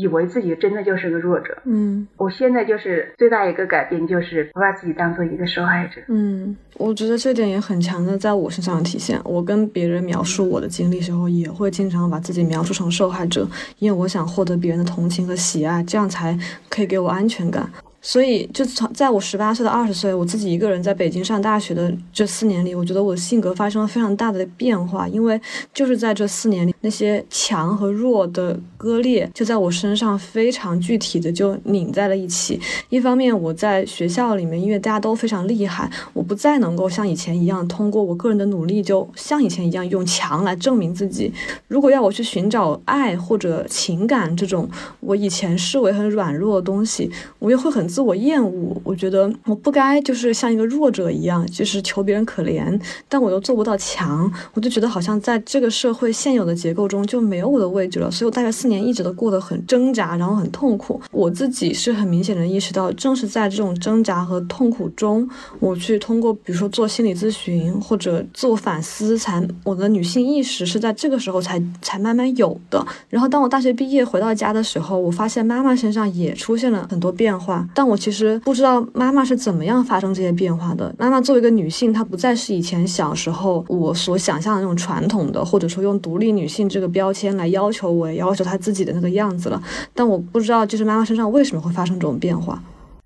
[0.00, 1.56] 以为自己真的就是个弱者。
[1.64, 6.00] 嗯我现在就是最大一个改变，就是不把自己当做一个受害者。
[6.08, 9.20] 嗯，我觉得这点也很强的在我身上体现。
[9.24, 13.46] 我跟别人描述我的经历时候，也会经常把自己描述成受害者，
[13.78, 16.38] 因为我想获得别人的同情和喜爱，这样才
[16.68, 17.70] 可以给我安全感。
[18.02, 25.06] 所以，就从在我十八岁到二十岁，我自己一个人在北京上大学的这四年里，我觉得我的性格发生了非常大的变化。
[25.06, 25.38] 因为
[25.74, 32.58] 就是在这四年里，那些强和弱的割裂，就在我身上非常具体的就拧在了一起。
[32.88, 41.30] 一方面，我在学校里面，因为大家都非常厉害，我不再能够像以前一样通过我个人的努力，就像以前一样用强来证明自己。
[41.68, 44.66] 如果要我去寻找爱或者情感这种
[45.00, 48.80] 我以前视为很软弱的东西，我也会很自我厌恶。
[48.84, 58.10] 我觉得我不该就是像一个弱者一样，就是求别人可怜，但我又做不到强，我就觉得好像在这个社会现有的结构中就没有我的位置了。
[58.10, 61.00] 所以我大学四年一直都过得很挣扎，然后很痛苦。
[61.10, 65.28] 我自己是很明显的意识到，正是在这种挣扎和痛苦中，
[65.58, 72.86] 我去通过比如说做心理咨询或者自我反思，才我的女性意识是在这个时候才才慢慢有的。
[73.08, 80.94] 然后当我大学毕业回到家的时候，我发现妈妈身上也出现了很多变化，但我其实不知道妈妈是怎么样发生这些变化的。
[80.98, 89.58] 妈妈作为一个女性，她不再是以前小时候我所想象的那种传统的，或者说用独立女性这个标签来要求我，要求她自己的那个样子了。
[89.94, 92.62] 但我不知道，就是妈妈身上为什么会发生这种变化。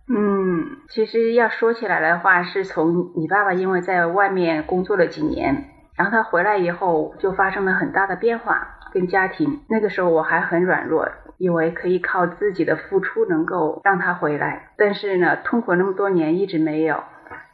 [0.08, 9.60] 嗯，其实要说起来的话，是从你爸爸因为在外面工作了几年，然后他回来以后就发生了很大的变化，跟家庭。
[9.68, 17.02] 那个时候我还很软弱，以为可以靠自己的付出能够让他回来，但是呢，痛苦那么多年一直没有，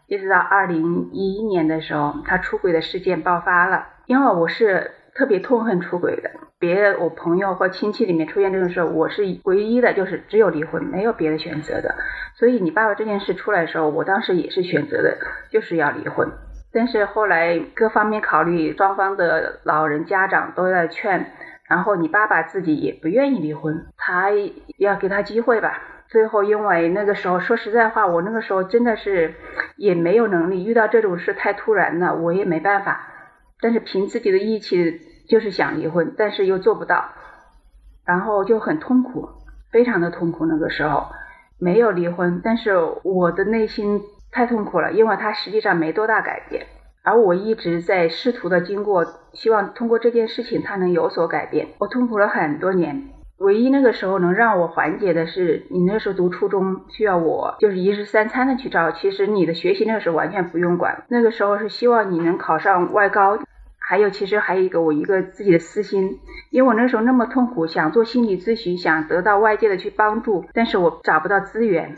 [0.07, 3.87] 一直到二零一一年的时候，他出轨的事件爆发了。
[4.07, 11.95] 因为我是特别痛恨出轨的，别的我朋友或亲戚里面出现这种事，我是唯一的，就是只有离婚，没有别的选择的。
[12.35, 15.17] 所以你爸爸这件事出来的时候，我当时也是选择的，
[15.51, 16.29] 就是要离婚。
[16.73, 21.33] 但是后来各方面考虑，双方的老人家长都在劝，
[21.69, 24.31] 然后你爸爸自己也不愿意离婚，他
[24.79, 25.83] 要给他机会吧。
[26.09, 29.35] 最后因为那个时候说实在话，我那个时候真的是
[29.77, 33.07] 也没有能力，遇到这种事太突然了，我也没办法。
[33.61, 37.11] 但是凭自己的义气，就是想离婚，但是又做不到，
[38.05, 39.29] 然后就很痛苦，
[39.71, 40.47] 非常的痛苦。
[40.47, 41.07] 那个时候
[41.59, 44.01] 没有离婚，但是我的内心
[44.33, 46.67] 太痛苦了，因为他实际上没多大改变，
[47.03, 51.69] 而我一直在试图的经过，希望通过这件事情他能有所改变。
[51.79, 53.09] 我痛苦了很多年，
[53.39, 63.39] 唯一那个时候能让我缓解的是，你那时候读初中需要我就是一日三餐的去照，其实你的学习那个时候完全不用管，那个时候是希望你能考上外高。
[63.79, 66.21] 还有，其实还有一个我一个自己的私心，
[66.51, 71.97] 因为我那时候那么痛苦，想做心理咨询，想得到外界的去帮助，但是我找不到资源。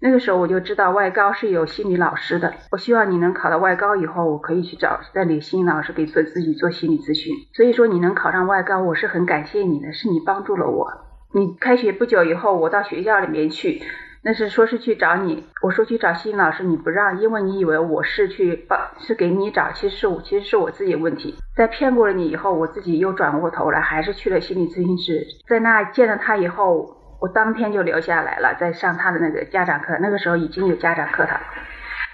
[0.00, 7.34] 那个时候我就知道外高是有心理老师的，我希望你能考到外高以后，我可以去找那里心理老师给做自己做心理咨询。
[7.54, 10.86] 所以说你能考上外高，我是很感谢你的，是你帮助了我。
[11.34, 13.82] 你开学不久以后，我到学校里面去。
[14.20, 21.36] 那是说是去找你，我说去找心理老师，你不让，因为你以为我是去帮，是给你找，其实是我，其实是我自己的问题。
[21.56, 31.40] 在骗过了你以后，我自己又转过头来，还是去了心理咨询师，在那见了他以后，我当天就留下来了，在上他的那个家长课，那个时候已经有家长课堂。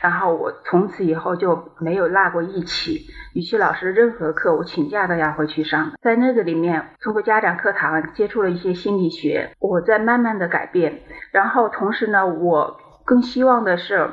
[0.00, 5.92] 然后我从此以后就没有落过一期，语气老师任何课我请假都要回去上。
[6.02, 11.00] 在那个里面，通过家长课堂接触了一些心理学，我在慢慢的改变。
[11.32, 14.10] 然后同时呢，我更希望的是，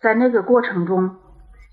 [0.00, 1.16] 在那个过程中，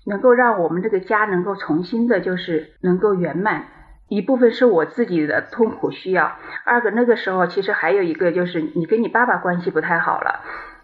[0.04, 3.66] 能够让我们这个家能够重新的，就是能够圆满。
[4.10, 6.30] 一部分是我自己的痛苦需要，
[6.66, 10.40] 二个那个时候其实还有一个就是你跟你爸爸关系不太好了，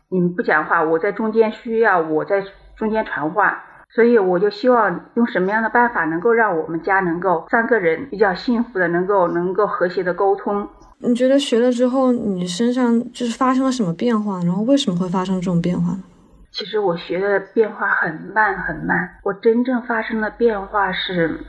[0.08, 2.42] 你们不讲话，我在中间需要我在。
[2.78, 10.68] 中间传话，所以我就希望用什么样的办法能够让我们家能够三个人比较幸福的，能够能够和谐的沟通。
[10.98, 14.40] 你觉得学了之后，你身上就是发生了什么变化？
[14.44, 16.02] 然后为什么会发生这种变化呢？
[16.50, 21.40] 其实我学的变化很慢很慢，我真正发生的变化是，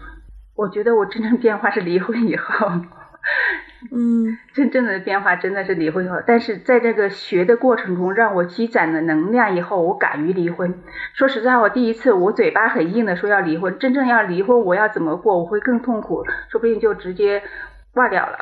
[0.57, 2.69] 我觉得我真正变化是离婚以后。
[3.91, 10.73] 嗯， 真正的变化真的是离婚以后，但是在这个学的过程中，让我积攒了能量以后，我敢于离婚。
[11.13, 17.43] 说实在我，第一次我嘴巴很硬的说要离婚，真正要离婚，我要怎么过，我会更痛苦，说不定就直接
[17.93, 18.37] 挂掉了。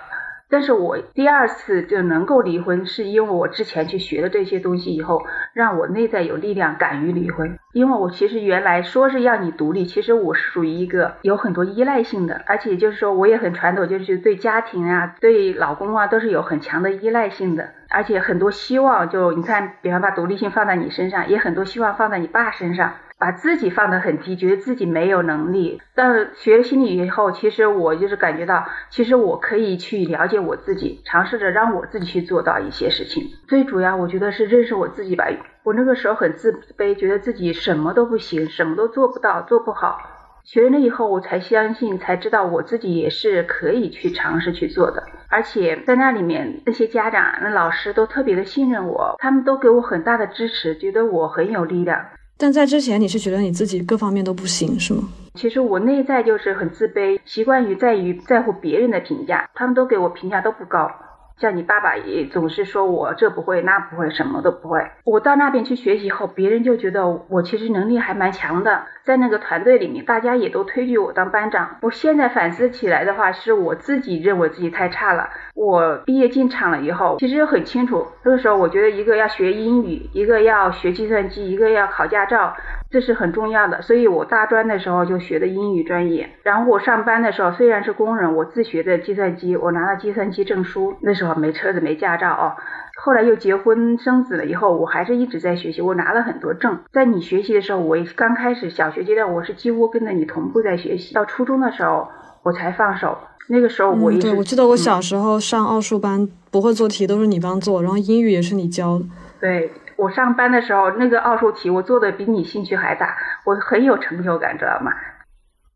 [0.55, 7.59] 但是我第二次就能够离婚，是因为我之前去学的这些东西以后，让我内在有力量，敢于离婚。
[7.73, 22.93] 因为我其实原来说是要你独立，其实我是属于一个有很多依赖性的，而且就是说我也很传统，就是对家庭啊、对老公啊都是有很强的依赖性的，而且很多希望就你看，比方把独立性放在你身上，也很多希望放在你爸身上。
[23.17, 25.81] 把自己放得很低，觉得自己没有能力。
[25.95, 33.23] 但学了心理以后，其实我就是感觉到，其实我可以去了解我自己，尝试着让我自己去做到一些事情。
[33.47, 35.25] 最主要，我觉得是认识我自己吧。
[35.63, 39.97] 我那个时候很自卑，觉得自己什么都不行，什么都做不到，做不好。
[40.43, 45.03] 学了以后，我才相信，才知道我自己也是可以去尝试去做的。
[45.27, 52.05] 而且在那里面，那些家长、那老师都特别的信任我，他们都给我很大的支持，觉得我很有力量。
[52.37, 55.03] 但在之前，你是觉得你自己各方面都不行，是吗？
[55.35, 60.91] 其实我内在就是很自卑，习惯于在于在乎别人的评价，他们都给我评价都不高。
[61.37, 64.79] 像你爸爸也总是说我这不会那不会，什么都不会。
[65.03, 71.77] 我到那边去学习后，别人就觉得我其实能力还蛮强的，在那个团队里面，大家也都推举我当班长。
[71.81, 75.29] 我现在反思起来的话，是我自己认为自己太差了。
[75.55, 82.53] 我毕业进厂了以后，其实很清楚，那个时候我觉得一个要学英语，一个要学计算机，一个要考驾照，
[82.91, 83.81] 这是很重要的。
[83.81, 92.53] 所以我大专的时候就学的英语专业，然后我上班的时候虽然是工人，我自学的计算机，我拿了计算机证书，那时候没车子没驾照哦。
[93.01, 96.79] 后来又结婚生子了以后，我还是一直在学习，我拿了很多证。
[96.91, 102.09] 在你学习的时候，我刚开始小学阶段，我是几乎跟着你同步在学习，到初中的时候
[102.43, 103.17] 我才放手。
[103.47, 109.05] 那个时候我一嗯，直、对，我记得我小时候上奥数班，不会做题都是你帮做，然后英语也是你教的。
[109.39, 113.15] 对我上班的时候，那个奥数题我做的比你兴趣还大，
[113.45, 114.91] 我很有成就感，知道吗？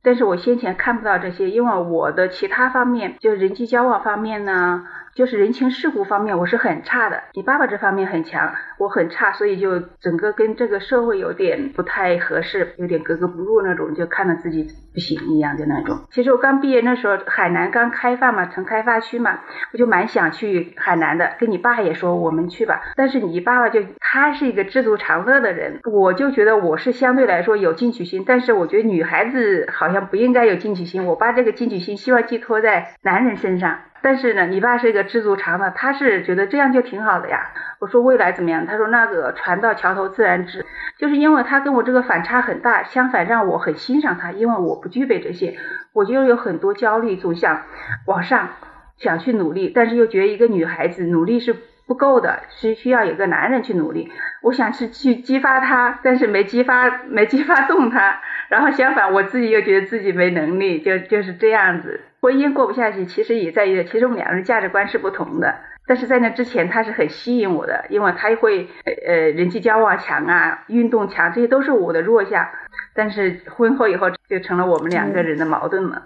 [0.02, 4.84] 但是我先前看不到这些，因为我的其他方面，就人际交往方面呢，
[5.16, 7.22] 就是人情世故方面，我是很差的。
[7.34, 16.00] 你爸爸这方面很强，我很差，所以就整个跟这个社会有点不太合适，有点格格不入那种，就看着自己不行一样的那种。
[16.12, 19.40] 其实我刚毕业那时候，海南刚开放嘛，成开发区嘛，
[19.74, 22.82] 我就蛮想去海南的，跟你爸也说我们去吧。
[22.96, 31.06] 但是你爸爸就他是一个知足常乐的人，我就觉得我是相对来说有进取心，但是我觉得女孩子好像不应该有进取心。
[31.06, 33.80] 我把这个进取心希望寄托在男人身上。
[34.02, 37.52] 但是呢，你爸是一个知足常乐，他是觉得这样就挺好的呀。
[37.80, 38.66] 我说未来怎么样？
[38.66, 40.66] 他说那个船到桥头自然直，
[40.98, 45.58] 就是因为他跟我这个反差很大，相反让我很欣赏他，因为我不具备这些，
[45.94, 47.64] 我就有很多焦虑，总想
[48.06, 48.50] 往上，
[48.98, 51.56] 想去努力，但是又觉得一个女孩子努力是
[51.88, 54.12] 不够的，是需要有个男人去努力。
[54.44, 58.20] 我想是去激发他，但是没激发，没激发动他。
[58.50, 62.02] 然后相反，我自己又觉得自己没能力，就就是这样子。
[62.22, 65.56] 婚姻过不下去，其实也在于，其实我们两个人价值观是不同的。
[65.88, 72.46] 但是在那之前，他是很吸引我的，因为他会呃呃人际交往强啊，运动强，这些都是我的弱项。
[72.94, 76.02] 但是婚后以后，就成了我们两个人的矛盾了。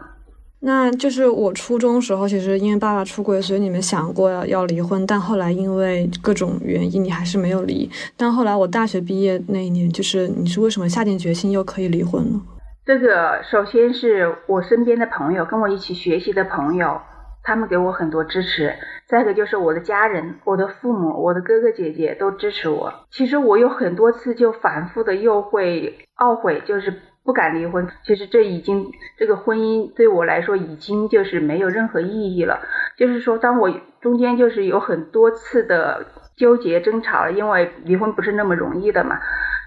[0.61, 7.89] 那就是我初中时候，其实因为爸爸出轨，所以你们想过要要离婚，但后来因为各种原因，你还是没有离。
[8.15, 12.41] 但后来我大学毕业那一年，就是你是为什么下定决心又可以离婚呢？
[12.85, 16.99] 这个首先是我身边的朋友，跟我一起学习的朋友，
[17.41, 18.73] 他们给我很多支持。
[19.07, 22.93] 再一个就是我的家人，我的父母，我的哥哥姐姐都支持我。
[23.09, 27.87] 其实我有很多次就反复的又会懊悔，就是不敢离婚。
[28.03, 32.59] 其实这已经这个婚姻对我来说已经就是没有任何意义了。
[32.97, 33.71] 就是说，当我
[34.01, 36.05] 中间就是有很多次的
[36.35, 39.21] 纠结争吵，因为离婚不是那么容易的嘛。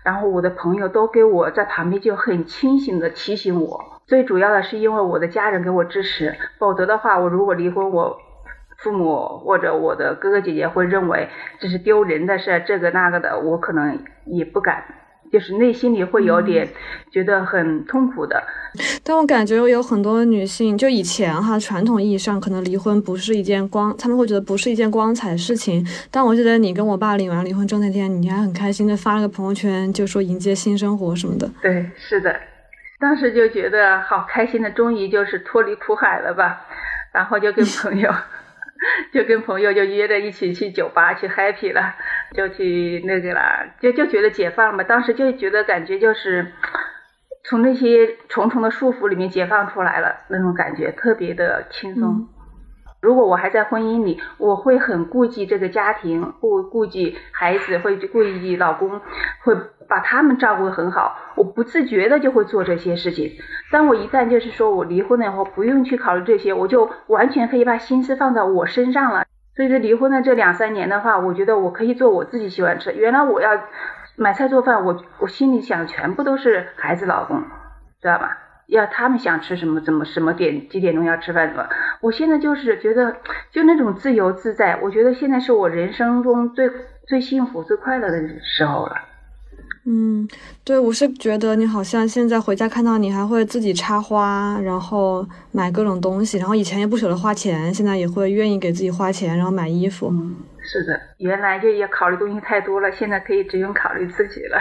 [0.07, 8.17] 然后我的朋友都给我在旁边就很清醒的提醒我，最主要的是因为我的家人给我支持，否则的话，我如果离婚，我
[8.79, 11.29] 父母或者我的哥哥姐姐会认为
[11.59, 14.85] 这是丢人的事，这个那个的，我可能也不敢，
[15.33, 16.69] 就是内心里会有点
[17.11, 18.43] 觉得很痛苦的。
[19.03, 25.87] 但我感觉有很多女性，就以前哈传统意义上可能离婚不是一件光，他们会觉得不是一件光彩的事情。
[26.11, 31.51] 但我记得你跟我爸领完离婚证那天，你还很开心的发了个朋友圈，就说迎接新生活什么的。
[31.63, 32.39] 对，是的，
[33.01, 36.67] 当时就觉得好开心的，终于就是脱离苦海了吧。
[37.13, 38.13] 然后就跟朋友，
[39.15, 41.95] 就跟朋友就约着一起去酒吧去 happy 了，
[42.35, 43.41] 就去那个了，
[43.81, 44.85] 就就觉得解放了嘛。
[44.85, 46.53] 当时就觉得感觉就是
[47.45, 52.09] 从那些重重的束缚里面解放出来了，那种感觉特别的轻松。
[52.11, 52.29] 嗯
[53.03, 59.01] 如果我还在婚姻里，我会很顾忌这个家庭，顾顾忌孩子，会顾忌老公，
[59.45, 59.55] 会
[59.87, 61.17] 把他们照顾得很好。
[61.37, 63.31] 我不自觉的就会做这些事情。
[63.71, 69.26] 当我一旦就是说我离婚了以后，不用去考虑这些，我就完全可以把心思放在我身上了。
[69.57, 72.93] 所以这离婚的这两三年的话，我觉得我可以做我自己喜欢吃。
[72.93, 73.51] 原来我要
[74.15, 77.43] 买菜做饭，我我心里想全部都是孩子、老公，
[78.03, 78.39] 知道吧？
[78.67, 81.67] 要他们想吃什么，怎么什么点几点钟要吃饭什么。
[82.01, 83.17] 我现在就是觉得，
[83.51, 86.71] 就那种自由自在，我觉得现在是我人生中最
[87.07, 88.97] 最幸福、最快乐的时候了。
[89.89, 90.29] 嗯，
[90.65, 100.09] 对，我是觉得你好像现在回家看到你还会自己插花，然后买各种东西，然后以前也不舍得花钱，现在也会愿意给自己花钱，然后买衣服。
[100.09, 104.59] 嗯，是的，原来就也考虑东西太多了，现在可以只用考虑自己了。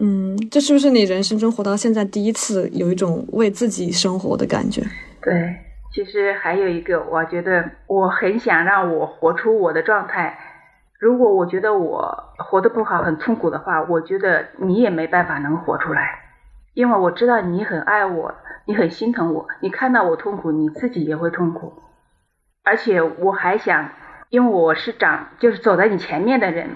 [0.00, 4.82] 嗯，这是不是你人生中活到现在第一次有一种为自己生活的感觉？
[5.22, 5.54] 对，
[5.94, 10.36] 其实还有一个，我觉得我很想让我活出我的状态。
[10.98, 16.20] 如果我觉得我活得不好、很痛苦的话，我觉得你也没办法能活出来，
[16.74, 21.82] 因为我知道你很爱我，你很心疼我，你看到我痛苦，你自己也会痛苦。
[22.64, 23.90] 而且我还想
[24.30, 26.70] 因为我是长就是走在你前面的人，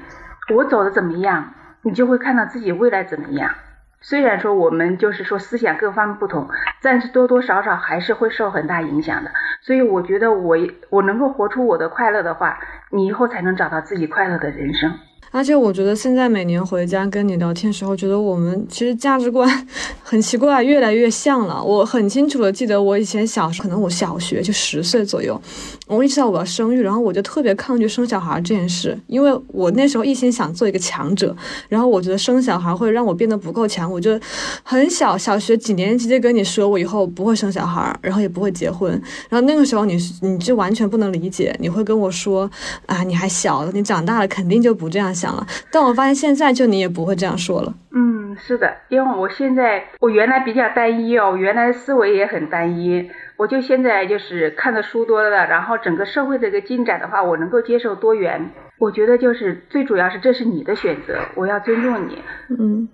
[0.54, 3.54] 我走的怎么样，你就会看到自己未来怎么样。
[4.02, 6.48] 虽然说我们就是说思想各方面不同，
[6.82, 9.30] 但是多多少少还是会受很大影响的。
[9.60, 10.56] 所以我觉得我
[10.88, 12.58] 我能够活出我的快乐的话，
[12.90, 14.98] 你以后才能找到自己快乐的人生。
[15.32, 19.48] 而且我觉得现在每年回家跟你聊天时候，觉得我们其实价值观
[20.02, 21.62] 很奇怪，越来越像了。
[21.62, 25.40] 我很清楚的记得我以前小时候，可能我小学就十岁左右，
[25.86, 31.34] 我意识到我要生育，然后我就特别抗拒生小孩这件事，因为我那时候一心想做一个强者，
[31.68, 34.18] 然后我觉得生小孩会让我变得不够强，我就
[34.64, 38.90] 很小小学几年级就跟你说我以后不会生小孩，然后也不会结婚，
[39.28, 42.50] 然后那个时候你你就完全不能理解，你会跟我说
[42.86, 45.46] 啊你还小，你长大了肯定就不这样想了。
[45.70, 47.74] 但我发现现在就你也不会这样说了。
[47.92, 58.50] 嗯，是的，因为我现在我原来比较单一哦，我原来思维也很单一，我就现在就是看的书多了，然后整个社会的一个进展的话，我能够接受多元。
[58.78, 62.22] 我觉得就是最主要是这是你的选择，我要尊重你。
[62.58, 62.88] 嗯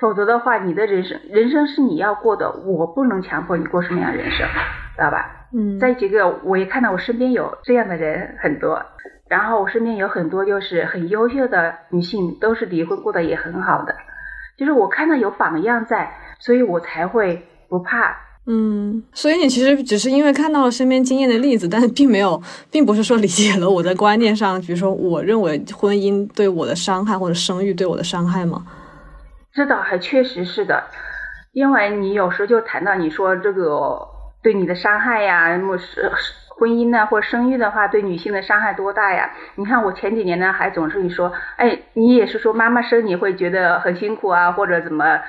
[0.00, 4.46] 否则的话，你的人生人生是你要过的，我不能强迫你过什么样的人生，
[4.96, 5.46] 知道吧？
[5.56, 8.74] 嗯再几个，我也看到我身边有这样的人很多，
[9.34, 13.92] 然后我身边有很多就是很优秀的女性，都是离婚过得也很好的，
[14.56, 18.16] 就是我看到有榜样在，所以我才会不怕。
[18.46, 22.40] 嗯，所以你其实只是因为看到了身边经验的例子，但是并没有，
[22.70, 28.64] 并不是说理解了我的观念上，比如说我认为婚姻对我的伤害或者生育对我的伤害吗？
[29.52, 30.84] 这倒还确实是的，
[31.50, 33.98] 因为你有时候就谈到你说这个
[34.44, 36.08] 对你的伤害呀，么是
[36.56, 39.30] 婚姻呢或者生育的话，对女性的伤害多大呀？
[39.56, 45.20] 你看我前几年呢，还总是你说，哎，你也是说妈妈生你会觉得很辛苦啊，或者怎么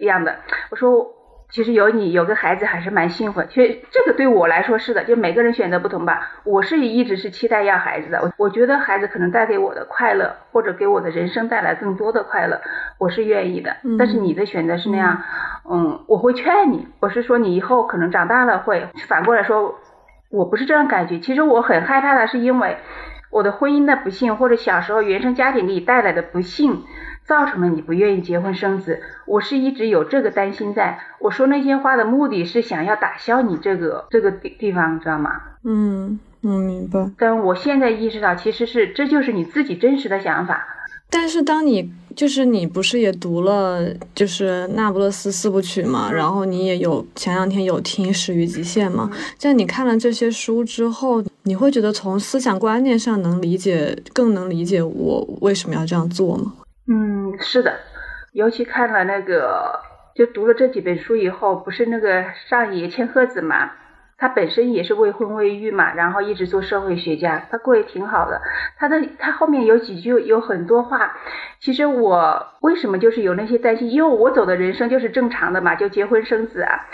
[0.00, 0.36] 样的？
[0.70, 1.14] 我说。
[1.50, 6.30] 其实有你有个孩子还是蛮幸福的，其实这个对我来说是的，就每个人选择不同吧。
[6.44, 12.60] 我是一直是期待要孩子的，我我觉得孩子可能带给我的快乐，或者给我的人生带来更多的快乐，
[12.98, 13.74] 我是愿意的。
[13.98, 15.22] 但是你的选择是那样，
[15.70, 19.74] 嗯，我会劝你，我是说你以后可能长大了会反过来说，
[20.30, 21.20] 我不是这样感觉。
[21.20, 22.76] 其实我很害怕的是因为
[23.30, 26.84] 我的婚姻的不幸，或者小时候原生家庭给你带来的不幸。
[27.24, 30.98] 造成了你不愿意结婚生子，我是一直有这个担心在。
[31.18, 35.32] 我说那些话的目的是想要打消你这个这个地地方，知道吗？
[35.62, 36.98] 嗯，我明白。
[37.18, 40.66] 但我现在意识到，其实是这就是你自己真实的想法。
[41.10, 43.82] 但是当你就是你不是也读了
[44.14, 56.52] 就是那不勒斯四部曲嘛，然后你也有前两天有听《始于极限》嘛，在你看了这些书之后，你会觉得从思想观念上能理解，更能理解我为什么要这样做吗？
[56.88, 57.72] 嗯，是的，
[58.32, 59.78] 尤其看了那个，
[60.14, 63.70] 就读了这几本书以后，不是那个上野千鹤子嘛，
[64.18, 68.42] 他本身也是未婚未育嘛，然后一直做社会学家，他过得挺好的。
[68.76, 71.16] 他的他后面有几句有很多话，
[71.60, 73.88] 其实我为什么就是有那些担心？
[73.88, 76.86] 因为我走的人生就是正常的嘛，就结婚生子啊，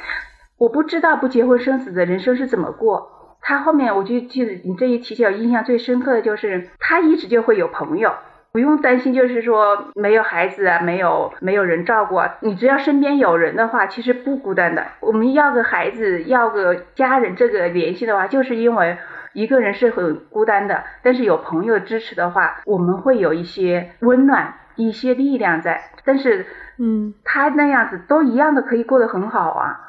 [0.59, 3.39] 我不知道不结婚生子的人生是怎么过。
[3.41, 8.13] 他后面我就记得你这一提起，我印象最深刻的就是他一直就会有朋友。
[8.55, 12.37] 不用担心，就是说没有孩子啊，没有没有人照顾啊。
[12.39, 14.87] 你只要身边有人的话，其实不孤单的。
[15.01, 18.97] 我们要个孩子，要个家人，这个联系的话，就是因为
[19.33, 25.91] 一个人是很孤单的，但是有朋友支持的话，我们会有一些温暖，一些力量在。
[26.05, 26.47] 但是，
[26.79, 29.81] 嗯，他那样子都一样的可以过得很好啊，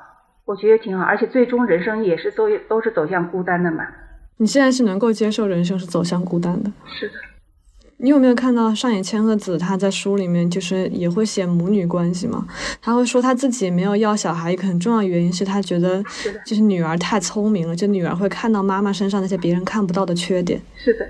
[0.45, 1.05] 我觉得挺好。
[1.05, 3.85] 而且最终人生也是都都是走向孤单的嘛。
[4.37, 6.71] 你现在是能够接受人生是走向孤单的？
[6.87, 7.13] 是的。
[7.97, 12.45] 你有没有看到上野千鹤子她在书里面就是也会写母女关系嘛？
[12.81, 16.03] 她会说她自己没有要小孩，一个很重要的原因是她觉得
[16.45, 20.59] 就是女儿太聪明了，就女儿会看到妈妈身上那些别人看不到的缺点。
[20.75, 21.07] 是的，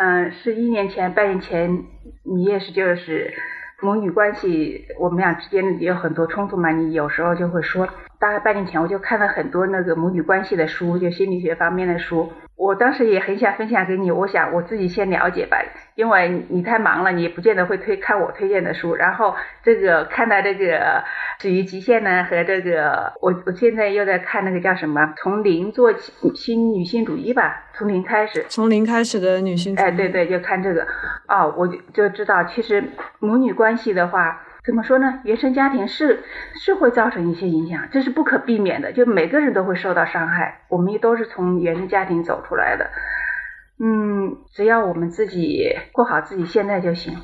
[0.00, 1.84] 嗯，是一年前、半年前，
[2.24, 3.32] 你也是就是
[3.80, 6.72] 母女关系，我们俩之间也有很多冲突嘛。
[6.72, 7.88] 你有时候就会说，
[8.18, 12.32] 大概半年前我就看了很多那个母女关系的书，就心理学方面的书。
[12.56, 15.58] 我当时也很想分享给你，我想我自己先了解吧，
[15.98, 18.94] 因为你太忙了，你也不见得会推看我推荐的书。
[18.94, 19.34] 然后
[19.64, 20.64] 这个看到这个
[21.40, 28.44] 《始于极限》呢，和这个我我现在又在看那个叫什么《从零做起新女性主义》吧，从零开始。
[28.48, 29.84] 从零开始的女性主义。
[29.84, 30.86] 哎，对对，就看这个，
[31.26, 32.84] 哦，我就就知道，其实
[33.18, 34.42] 母女关系的话。
[34.64, 35.20] 怎么说呢？
[35.24, 36.22] 原生家庭是
[36.62, 38.92] 是会造成一些影响，这是不可避免的。
[38.92, 42.90] 就每个人都会受到伤害，我们也都是从原生家庭走出来的。
[43.80, 47.14] 嗯，只要我们自己过好自己现在就行。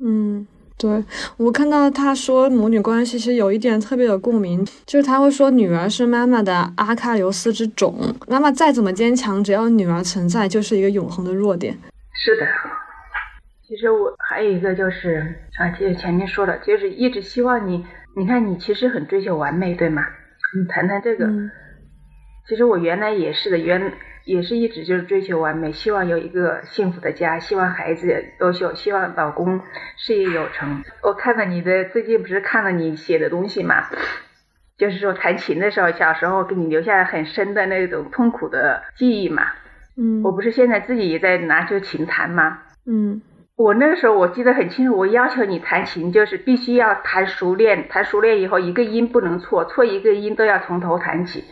[0.00, 0.46] 嗯，
[0.78, 1.04] 对
[1.36, 11.76] 我看到他说母女关系，其实有一点特别有共鸣，就是他会说女儿是妈妈的阿喀琉斯之种，妈妈再怎么坚强，只要女儿存在，就是一个永恒的弱点。
[12.14, 12.46] 是的，
[13.66, 17.84] 其实我还有一个就是啊，就是前面说了，就是一直希望你，
[18.16, 20.02] 你看你其实很追求完美，对吗？
[20.58, 21.26] 你谈谈这个。
[21.26, 21.50] 嗯
[22.48, 23.92] 其实我原来也是的，原
[24.28, 29.58] 也是一直就是追求完美，希望有一个幸福的家，希望孩子优秀，希望老公
[29.96, 30.84] 事业有成。
[31.02, 33.86] 我看了你的最近不是看了你写的东西嘛，
[34.76, 39.44] 就是说弹琴的时候，小时候给你留下很深的那种痛苦的记忆嘛。
[39.96, 42.58] 嗯我不是现在自己也在拿这个琴弹吗？
[42.84, 43.22] 嗯
[43.56, 51.44] 我那个时候我记得很清楚，我要求你弹琴就是必须要弹熟练，弹熟练以后一个音不能错，错一个音都要从头弹起。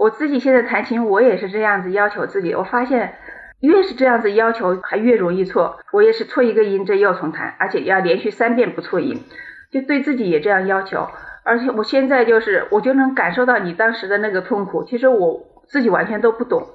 [0.00, 2.54] 我自己现在弹琴，我也是这样子要求自己。
[2.54, 3.16] 我发现
[3.60, 5.78] 越是这样子要求，还越容易错。
[5.92, 9.22] 我也是错一个音，这又重弹，而且要连续三遍不错音，
[9.70, 11.06] 就对自己也这样要求。
[11.44, 14.84] 而且我现在就是，我就能感受到你当时的那个痛苦。
[14.84, 16.66] 其实我自己完全都不懂，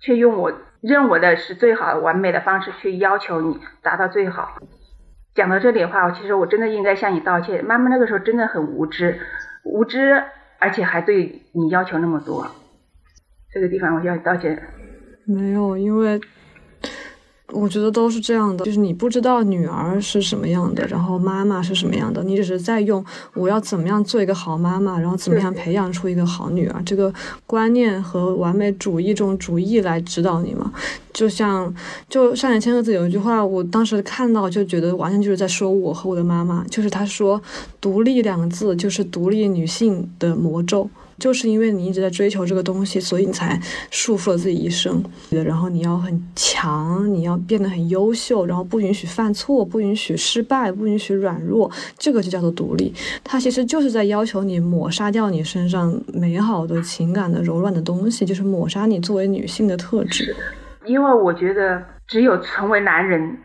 [0.00, 4.56] 却用我认为的是最好的完美的方式去要求你达到最好。
[5.36, 7.64] 讲到这里的话，其实我真的应该向你道歉。
[7.64, 9.20] 妈妈那个时候真的很无知，
[9.62, 10.24] 无知，
[10.58, 12.44] 而且还对你要求那么多。
[13.52, 14.60] 这个地方我要道歉。
[15.24, 16.20] 没有，因为
[17.48, 23.04] 我觉得都是这样的，就是你不知道女儿是什么样的，然后妈妈是什么样的，你只是在用
[23.34, 27.12] 我要怎么样做一个好妈妈，然后怎么样培养出一个好女儿这个
[27.46, 30.72] 观念和完美主义这种主义来指导你嘛。
[31.12, 31.72] 就像
[32.08, 37.40] 就上野千鹤子有一句话，我当时看到就觉得完全就是在说我和我的妈妈，就是她说
[37.82, 40.88] “独立”两个字就是独立女性的魔咒。
[41.22, 43.56] 就是因为你一直在追求这个东西，所以你才
[43.92, 45.00] 束缚了自己一生。
[45.30, 52.92] 然后你要很强，你要变得很优秀，然后不允许犯错，不允许失败，不允许软弱，这个就叫做独立。
[53.22, 60.34] 它其实就是在要求你抹杀掉你身上美好的情感的柔软的东西，就是抹杀你作为女性的特质。
[60.84, 63.38] 因为我觉得只有成为男人，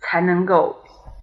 [0.00, 0.76] 才能够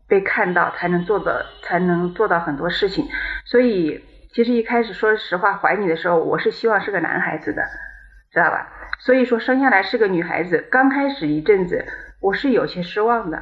[0.10, 3.06] 被看到，才能做的，才能做到很多事情。
[3.46, 3.98] 所以，
[4.36, 7.64] 其实一开始说实话怀你的时候，我是希望是个男孩子的，
[8.34, 8.68] 知道吧？
[9.00, 11.86] 所以说生下来是个女孩子，刚开始一阵子
[12.20, 13.42] 我是有些失望的。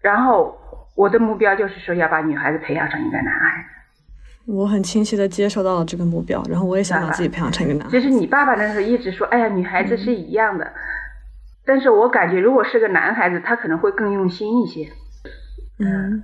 [0.00, 0.58] 然后
[0.96, 3.68] 我的目标就是说要把女孩子培养成一个男孩子。
[4.46, 8.00] 我很清晰的接受到了这个目标，然后我也想把自己培养成一个男孩子。
[8.00, 10.72] 其实你爸爸那时候一直说，哎呀，女孩子是一样的。
[11.64, 14.88] 但是我感觉，如果是个男孩子，他可能会更用心一些。
[15.78, 16.20] 嗯，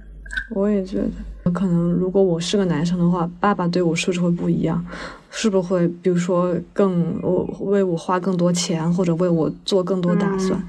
[0.57, 1.09] 我也觉得，
[1.51, 4.85] 可能如果我是个男生的话，爸爸对我是不是会不一样？
[5.31, 10.61] 是不是会，比如说更我为我花更多钱，或者为我做更多打算？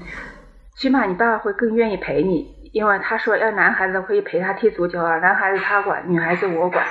[0.76, 6.84] 起码你爸爸会更愿意陪你，因为他说要男孩子可以陪他踢足球啊，男孩子他管，女孩子我管。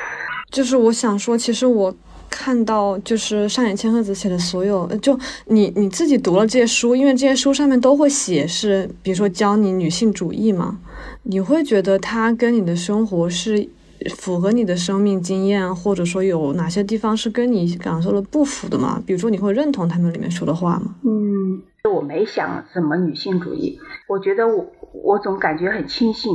[0.51, 1.95] 就是我想说，其实我
[2.29, 10.79] 看到就是上野千鹤子写的所有，呃就你你自己读了这些书，因为这些书上面都会写是，比如说教你女性主义嘛，
[11.23, 13.67] 你会觉得它跟你的生活是
[14.15, 19.01] 符合你的生命经验，或者说有哪些地方是跟你感受的不符的吗？
[19.05, 20.95] 比如说你会认同他们里面说的话吗？
[21.03, 21.61] 嗯，
[21.93, 24.65] 我没想什么女性主义，我觉得我
[25.03, 26.31] 我总感觉很庆幸，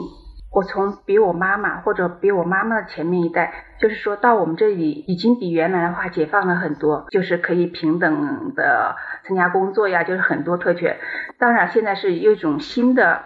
[0.52, 8.94] 我从比我妈妈或者比我妈妈的前面一代，就是说到我们这里已经比原来的话解放了很多，就是可以平等的
[9.26, 10.96] 参加工作呀，就是很多特权。
[11.38, 13.22] 当然现在是一种新的。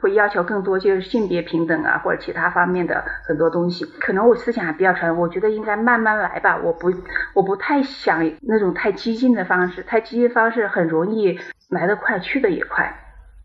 [0.00, 3.84] 会要求更多，就是性别平等啊，或者其他方面的很多东西。
[4.00, 6.58] 可能我思想还比较传统，我觉得应该慢慢来吧。
[6.62, 6.92] 我不，
[7.34, 12.94] 我不太想那种太激进的方式，太激进方式很容易来得快，去得也快。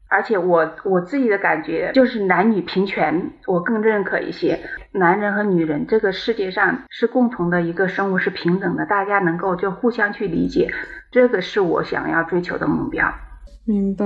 [0.08, 4.60] 而且我我自己的感觉就是男女平权，我更认可一些。
[4.92, 10.72] 男人和女人这个世界上是共同的一个生物，是平等的，大家能够就互相去理解，
[11.12, 13.12] 这个是我想要追求的目标。
[13.66, 14.06] 明白。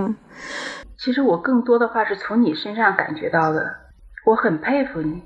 [1.02, 3.78] 其实我更多的话是从你身上感觉到的，
[4.26, 5.24] 我很佩服你，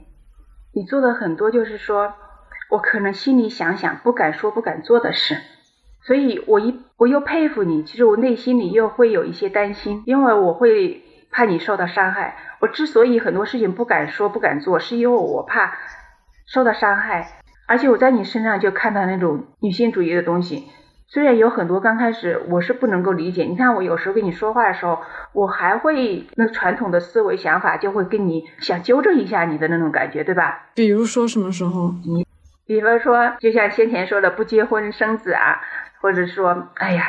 [0.72, 2.14] 你做的很多就是说
[2.70, 5.36] 我可能心里想想不敢说不敢做的事，
[6.04, 12.38] 所以我一我又佩服你，其实我内心里又会有一些担心，因为我会怕你受到伤害。
[12.60, 15.74] 我之所以很多事情不敢说不敢做，是因为我怕
[16.46, 20.68] 受到伤害，而且我在你身上就看到那种女性主义的东西。
[21.14, 25.00] 虽然有很多刚开始我是不能够理解，你看我有时候跟你说话的时候，
[25.32, 30.70] 我还会那传统的思维想法就会跟你想纠正一下你的那种感觉，对吧？
[30.74, 31.94] 比如说什么时候？
[32.04, 32.26] 你
[32.66, 35.62] 比方说，就像先前说的不结婚生子啊，
[36.02, 37.04] 或者说，哎呀，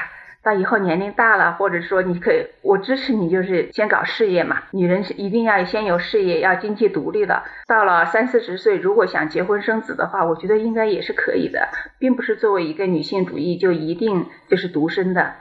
[0.44, 4.58] 到以后年龄大了，或者说你可以，我支持你，就是先搞事业嘛。
[4.72, 7.42] 女人是一定要先有事业，要经济独立的。
[7.66, 11.68] 到了三四十岁，如果想结婚生子的话，我觉得应该也是可以的，
[11.98, 15.32] 并不是作为一个女性主义就一定就是独身的。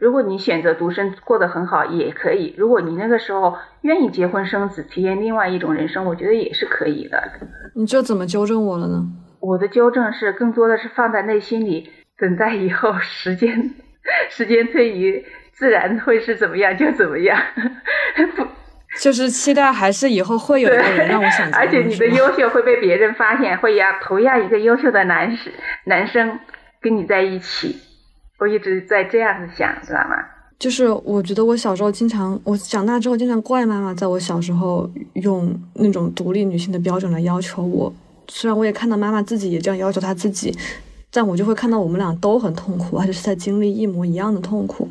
[0.00, 2.54] 如果你选择独身过得很好，也可以。
[2.58, 7.22] 如果你那个时候愿意结婚生子，体验另外一种人生，我觉得也是可以的。
[7.74, 9.06] 你这怎么纠正我了呢？
[9.38, 11.88] 我的纠正是更多的是放在内心里，
[12.18, 13.70] 等待以后时间
[14.30, 17.40] 时间推移，自然会是怎么样 就怎么样。
[18.36, 18.46] 不，
[19.00, 25.52] 就是期待还是以后会有一个人让我想而且你的优秀会被别人发现，会呀，同样一个优秀的男士
[25.84, 26.38] 男生
[26.80, 27.76] 跟你在一起，
[28.38, 30.16] 我一直在这样子想，知道吗？
[30.56, 37.92] 就是我觉得我小时候经常，我长大之后经常怪妈妈，在我小时候用那种独立女性的标准来要求我。
[38.28, 40.56] 虽然我也看到妈妈自己也这样要求她自己，
[41.16, 44.88] 但我就会看到我们俩都很痛苦，而且是在经历一模一样的痛苦。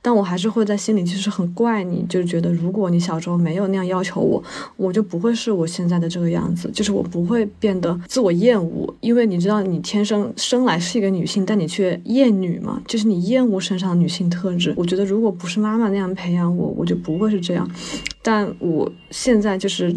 [0.00, 4.42] 但我还是会在心里其实很怪你，就觉得如果你小时候没有那样要求我，
[4.76, 14.72] 我就不会是我现在的这个样子，就是我不会变得自我厌恶，因为你知道你天生生来是一个女性，但你却厌女嘛，就是你厌恶身上的女性特质。
[14.78, 17.68] 我觉得如果不是妈妈那样培养我，我就不会是这样。
[18.22, 19.94] 但我现在就是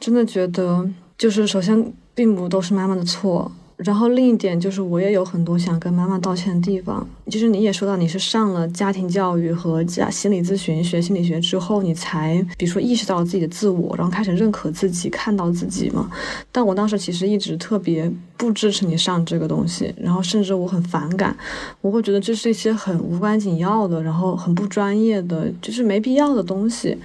[0.00, 3.52] 真的觉得，就是首先并不都是妈妈的错。
[3.76, 7.06] 然后另一点就是，我也有很多想跟妈妈道歉的地方。
[7.26, 16.10] 其实你也说到，你是上了家庭教育和家心理咨询学心理学之后，你才比如说意识到自己的自我，然后开始认可自己，看到自己嘛。
[16.52, 21.36] 但我当时其实一直特别不支持你上这个东西，然后甚至我很反感，
[21.80, 26.96] 我会觉得这是一些很无关紧要的，然后很不专业的，就是没必要的东西。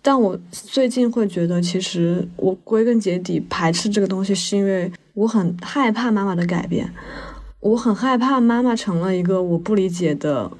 [0.00, 6.92] 但我最近会觉得，其实我归根结底排斥这个东西，是因为我很害怕妈妈的改变，
[7.60, 10.50] 我很害怕妈妈成了一个我不理解的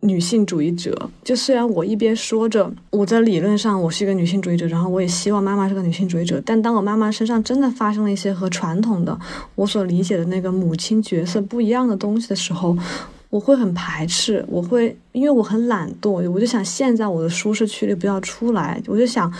[0.00, 1.08] 女性主义者。
[1.24, 9.18] 就虽然我一边说着我在理论上我是一个女性主义者，然后我也希望妈妈是个女性主义者，但当我妈妈身上真的发生了一些和传统的
[9.54, 12.76] 我所理解的那个母亲角色不一样的东西的时候，
[13.30, 19.32] 我会很排斥，我会因为我很懒惰，我就想陷在我的舒适区里不要出来，我就想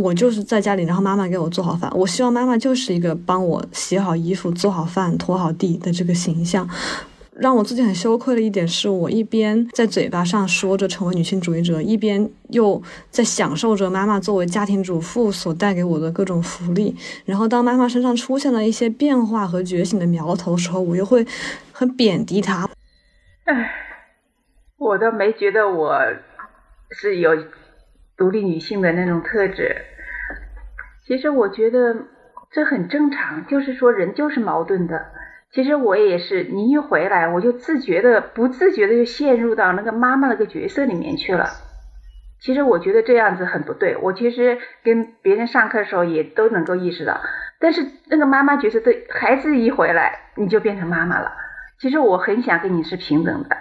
[0.00, 6.68] 我就是在家里，然后妈妈给我做好饭，我希望妈妈就是一个帮我洗好衣服、做好饭、拖好地的这个形象。
[7.40, 12.80] 让我自己很羞愧的一点是，我一边在嘴巴上说着成为女性主义者，一边又
[13.10, 16.96] 在享受着妈妈作为家庭主妇所带给我的各种福利。
[17.24, 21.26] 然后，当妈妈身上出现了一些变化和觉醒的苗头的时候，我又会
[21.72, 22.68] 很贬低她。
[23.44, 23.70] 唉，
[24.76, 25.96] 我倒没觉得我
[26.90, 27.30] 是有
[28.18, 29.76] 独立女性的那种特质。
[31.06, 31.96] 其实我觉得
[32.50, 35.06] 这很正常，就是说人就是矛盾的。
[35.50, 41.46] 其实我也是，你一回来我就自觉的、不自觉的就陷入到那个妈妈那个角色里面去了。
[42.40, 43.96] 其实我觉得这样子很不对。
[43.96, 47.20] 我其实跟别人上课的时候也都能够意识到，
[47.58, 51.32] 但是那个妈妈角色对孩子一回来，你就变成妈妈了。
[51.80, 53.56] 其实我很想跟你是平等的。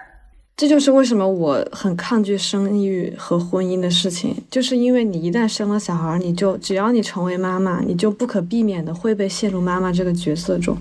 [0.58, 10.76] 这就是为什么我很抗拒生育和婚姻的事情，就是因为你一旦生了小孩，你就只要你成为妈妈，你就不可避免的会被陷入妈妈这个角色中。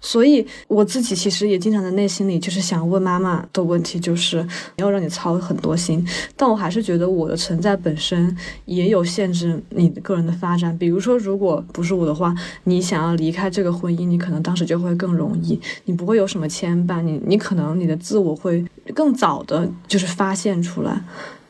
[0.00, 4.46] 所以我自己其实也经常在内心里就是想问妈妈的问题，就是
[4.76, 8.32] 要让你操很多心，但我还是觉得我的存在本身
[8.66, 10.78] 也有限制你个人的发展。
[10.78, 12.32] 比如说，如果不是我的话，
[12.62, 21.00] 你想要离开这个婚姻，你可能当时就会更容易，你不会有什么牵绊，你你可能你的自我会更早的就是发现出来。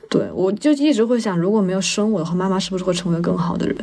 [0.09, 3.77] 对我就一直会想，如果没有生我的话，妈妈是不是会成为更好的人？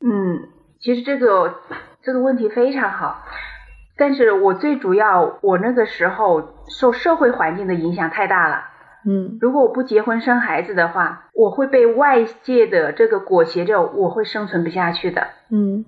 [0.00, 0.48] 嗯，
[0.80, 1.54] 其实这个
[2.02, 3.24] 这个问题非常好，
[3.96, 8.64] 但是我最主要，我那个时候受社会环境的影响太大了。
[9.08, 15.28] 嗯如果我不结婚生孩子的话，我会被外界的这个裹挟着，我会生存不下去的。
[15.50, 15.84] 嗯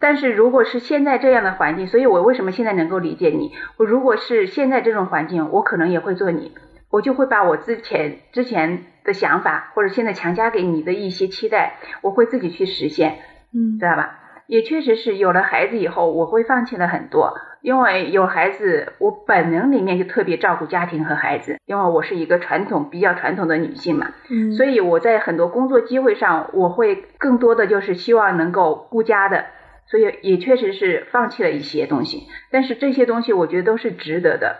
[0.00, 3.52] 但是如果是现在这样的环境，所以我为什么现在能够理解你？
[3.76, 6.52] 我如果是现在这种环境，我可能也会做你，
[6.90, 13.18] 我就会把我之前之前的想法，或者现在强加给你的一些期待，我会自己去实现。
[13.54, 14.18] 嗯知道吧？
[14.46, 29.44] 也确实是有了孩子以后，我会放弃了很多，因为有孩子，我本能里面就特别照顾家庭和孩子，因为我是一个传统比较传统的女性嘛，嗯，所以我在很多工作机会上，我会更多的就是希望能够顾家的，
[29.90, 34.56] 所以也确实是放弃了一些东西，但是这些东西我觉得都是值得的。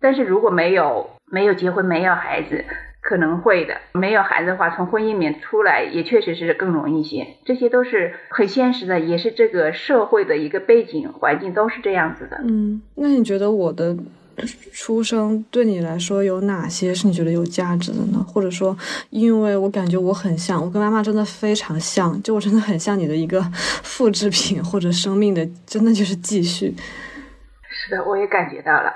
[0.00, 2.64] 但是如果没有没有结婚没有孩子，
[3.00, 3.76] 可能会的。
[3.92, 7.26] 没有孩子的话，从婚姻里面出来也确实是更容易一些。
[7.44, 12.40] 这些都是很现实的，也是这个社会的一个背景环境都是这样子的。
[12.44, 13.96] 嗯，那你觉得我的
[14.72, 18.24] 出生对你来说有哪些是你觉得有价值的呢？
[18.28, 18.76] 或者说，
[19.10, 23.40] 因为我感觉我很像，我跟妈妈真的非常像，就我真的很像你的一个
[23.82, 26.74] 复制品或者生命的，真的就是继续。
[27.68, 28.92] 是的，我也感觉到了。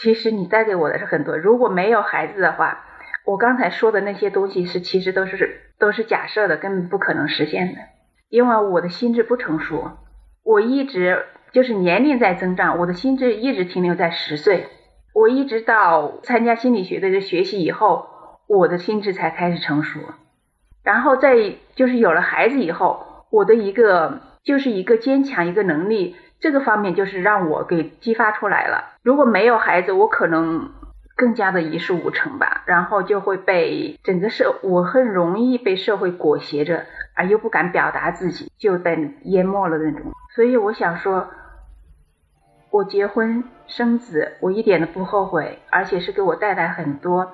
[0.00, 2.84] 其实你带给我的是很多，如果没有孩子的话，
[3.26, 7.80] 我刚才说的那些东西是其实都是都是假设的，根本不可能实现的。
[8.28, 9.90] 因为我的心智不成熟，
[10.42, 14.68] 我一直就是年龄在增长，我的心智一直停留在十岁。
[15.20, 18.06] 我一直到参加心理学的这学习以后，
[18.46, 20.00] 我的心智才开始成熟。
[20.82, 28.94] 然后在就是有了孩子以后，我的一个就是一个坚强一个能力，这个方面就是让我给激发出来了。
[29.02, 30.70] 如果没有孩子，我可能
[31.16, 40.12] 更加的一事无成吧，然后就会被整个社，我很容易被社会裹挟着，而又不敢表达自己，就被淹没了那种。
[40.34, 41.28] 所以我想说，
[42.72, 47.32] 我结婚生子，我一点都不后悔，而且是给我带来很多，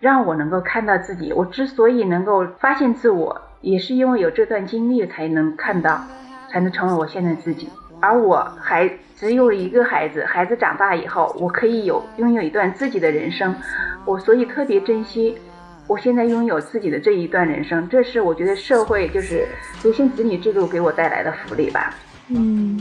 [0.00, 1.30] 让我能够看到自己。
[1.30, 6.00] 我之所以能够发现自我，也是因为有这段经历才能看到，
[6.50, 7.68] 才能成为我现在自己。
[8.00, 13.54] 而我还只有一个孩子，孩子长大以后，我可以有拥有一段自己的人生，
[14.06, 15.36] 我所以特别珍惜
[15.86, 19.46] 我现在拥有自己的这一段人生，这是我觉得社会就是
[19.82, 21.92] 独生子女制度给我带来的福利吧，
[22.28, 22.80] 嗯，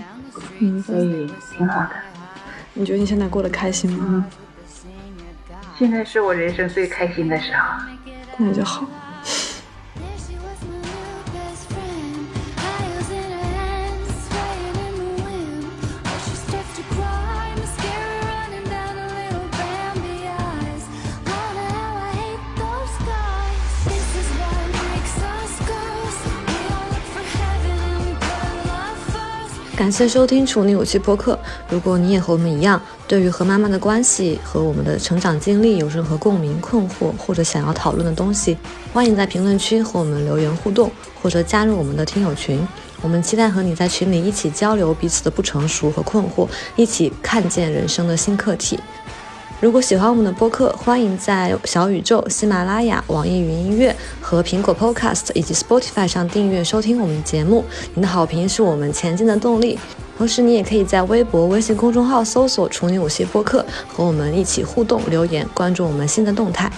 [0.59, 1.89] 嗯，所以挺好的。
[2.73, 4.25] 你觉得你现在过得开心吗？
[5.77, 7.83] 现在是我人生最开心的时候。
[8.37, 8.85] 那就好。
[29.77, 31.35] 感谢收听《处女武器播客》。
[31.69, 38.57] 如果你也和我们一样，对于和妈妈的关系和我们的成长经历有任何共鸣、困惑或者想要讨论的东西，
[38.91, 40.91] 欢迎在评论区和我们留言互动，
[41.21, 42.59] 或者加入我们的听友群。
[43.03, 48.79] 我们期待和你在群里一起交流彼此的不成熟和困惑，一起看见人生的新课题。
[49.59, 57.65] 如果喜欢我们的播客，欢迎在小宇宙、喜马拉雅、网易云音乐和苹果 Podcast 以及 Spotify 上订阅收听我们的节目。
[57.95, 59.79] 您的好评是我们前进的动力。
[60.15, 66.71] 同时，你也可以在微博、微信公众号搜索“处女武器播客”，和我们一起互动、留言，关注我们新的动态。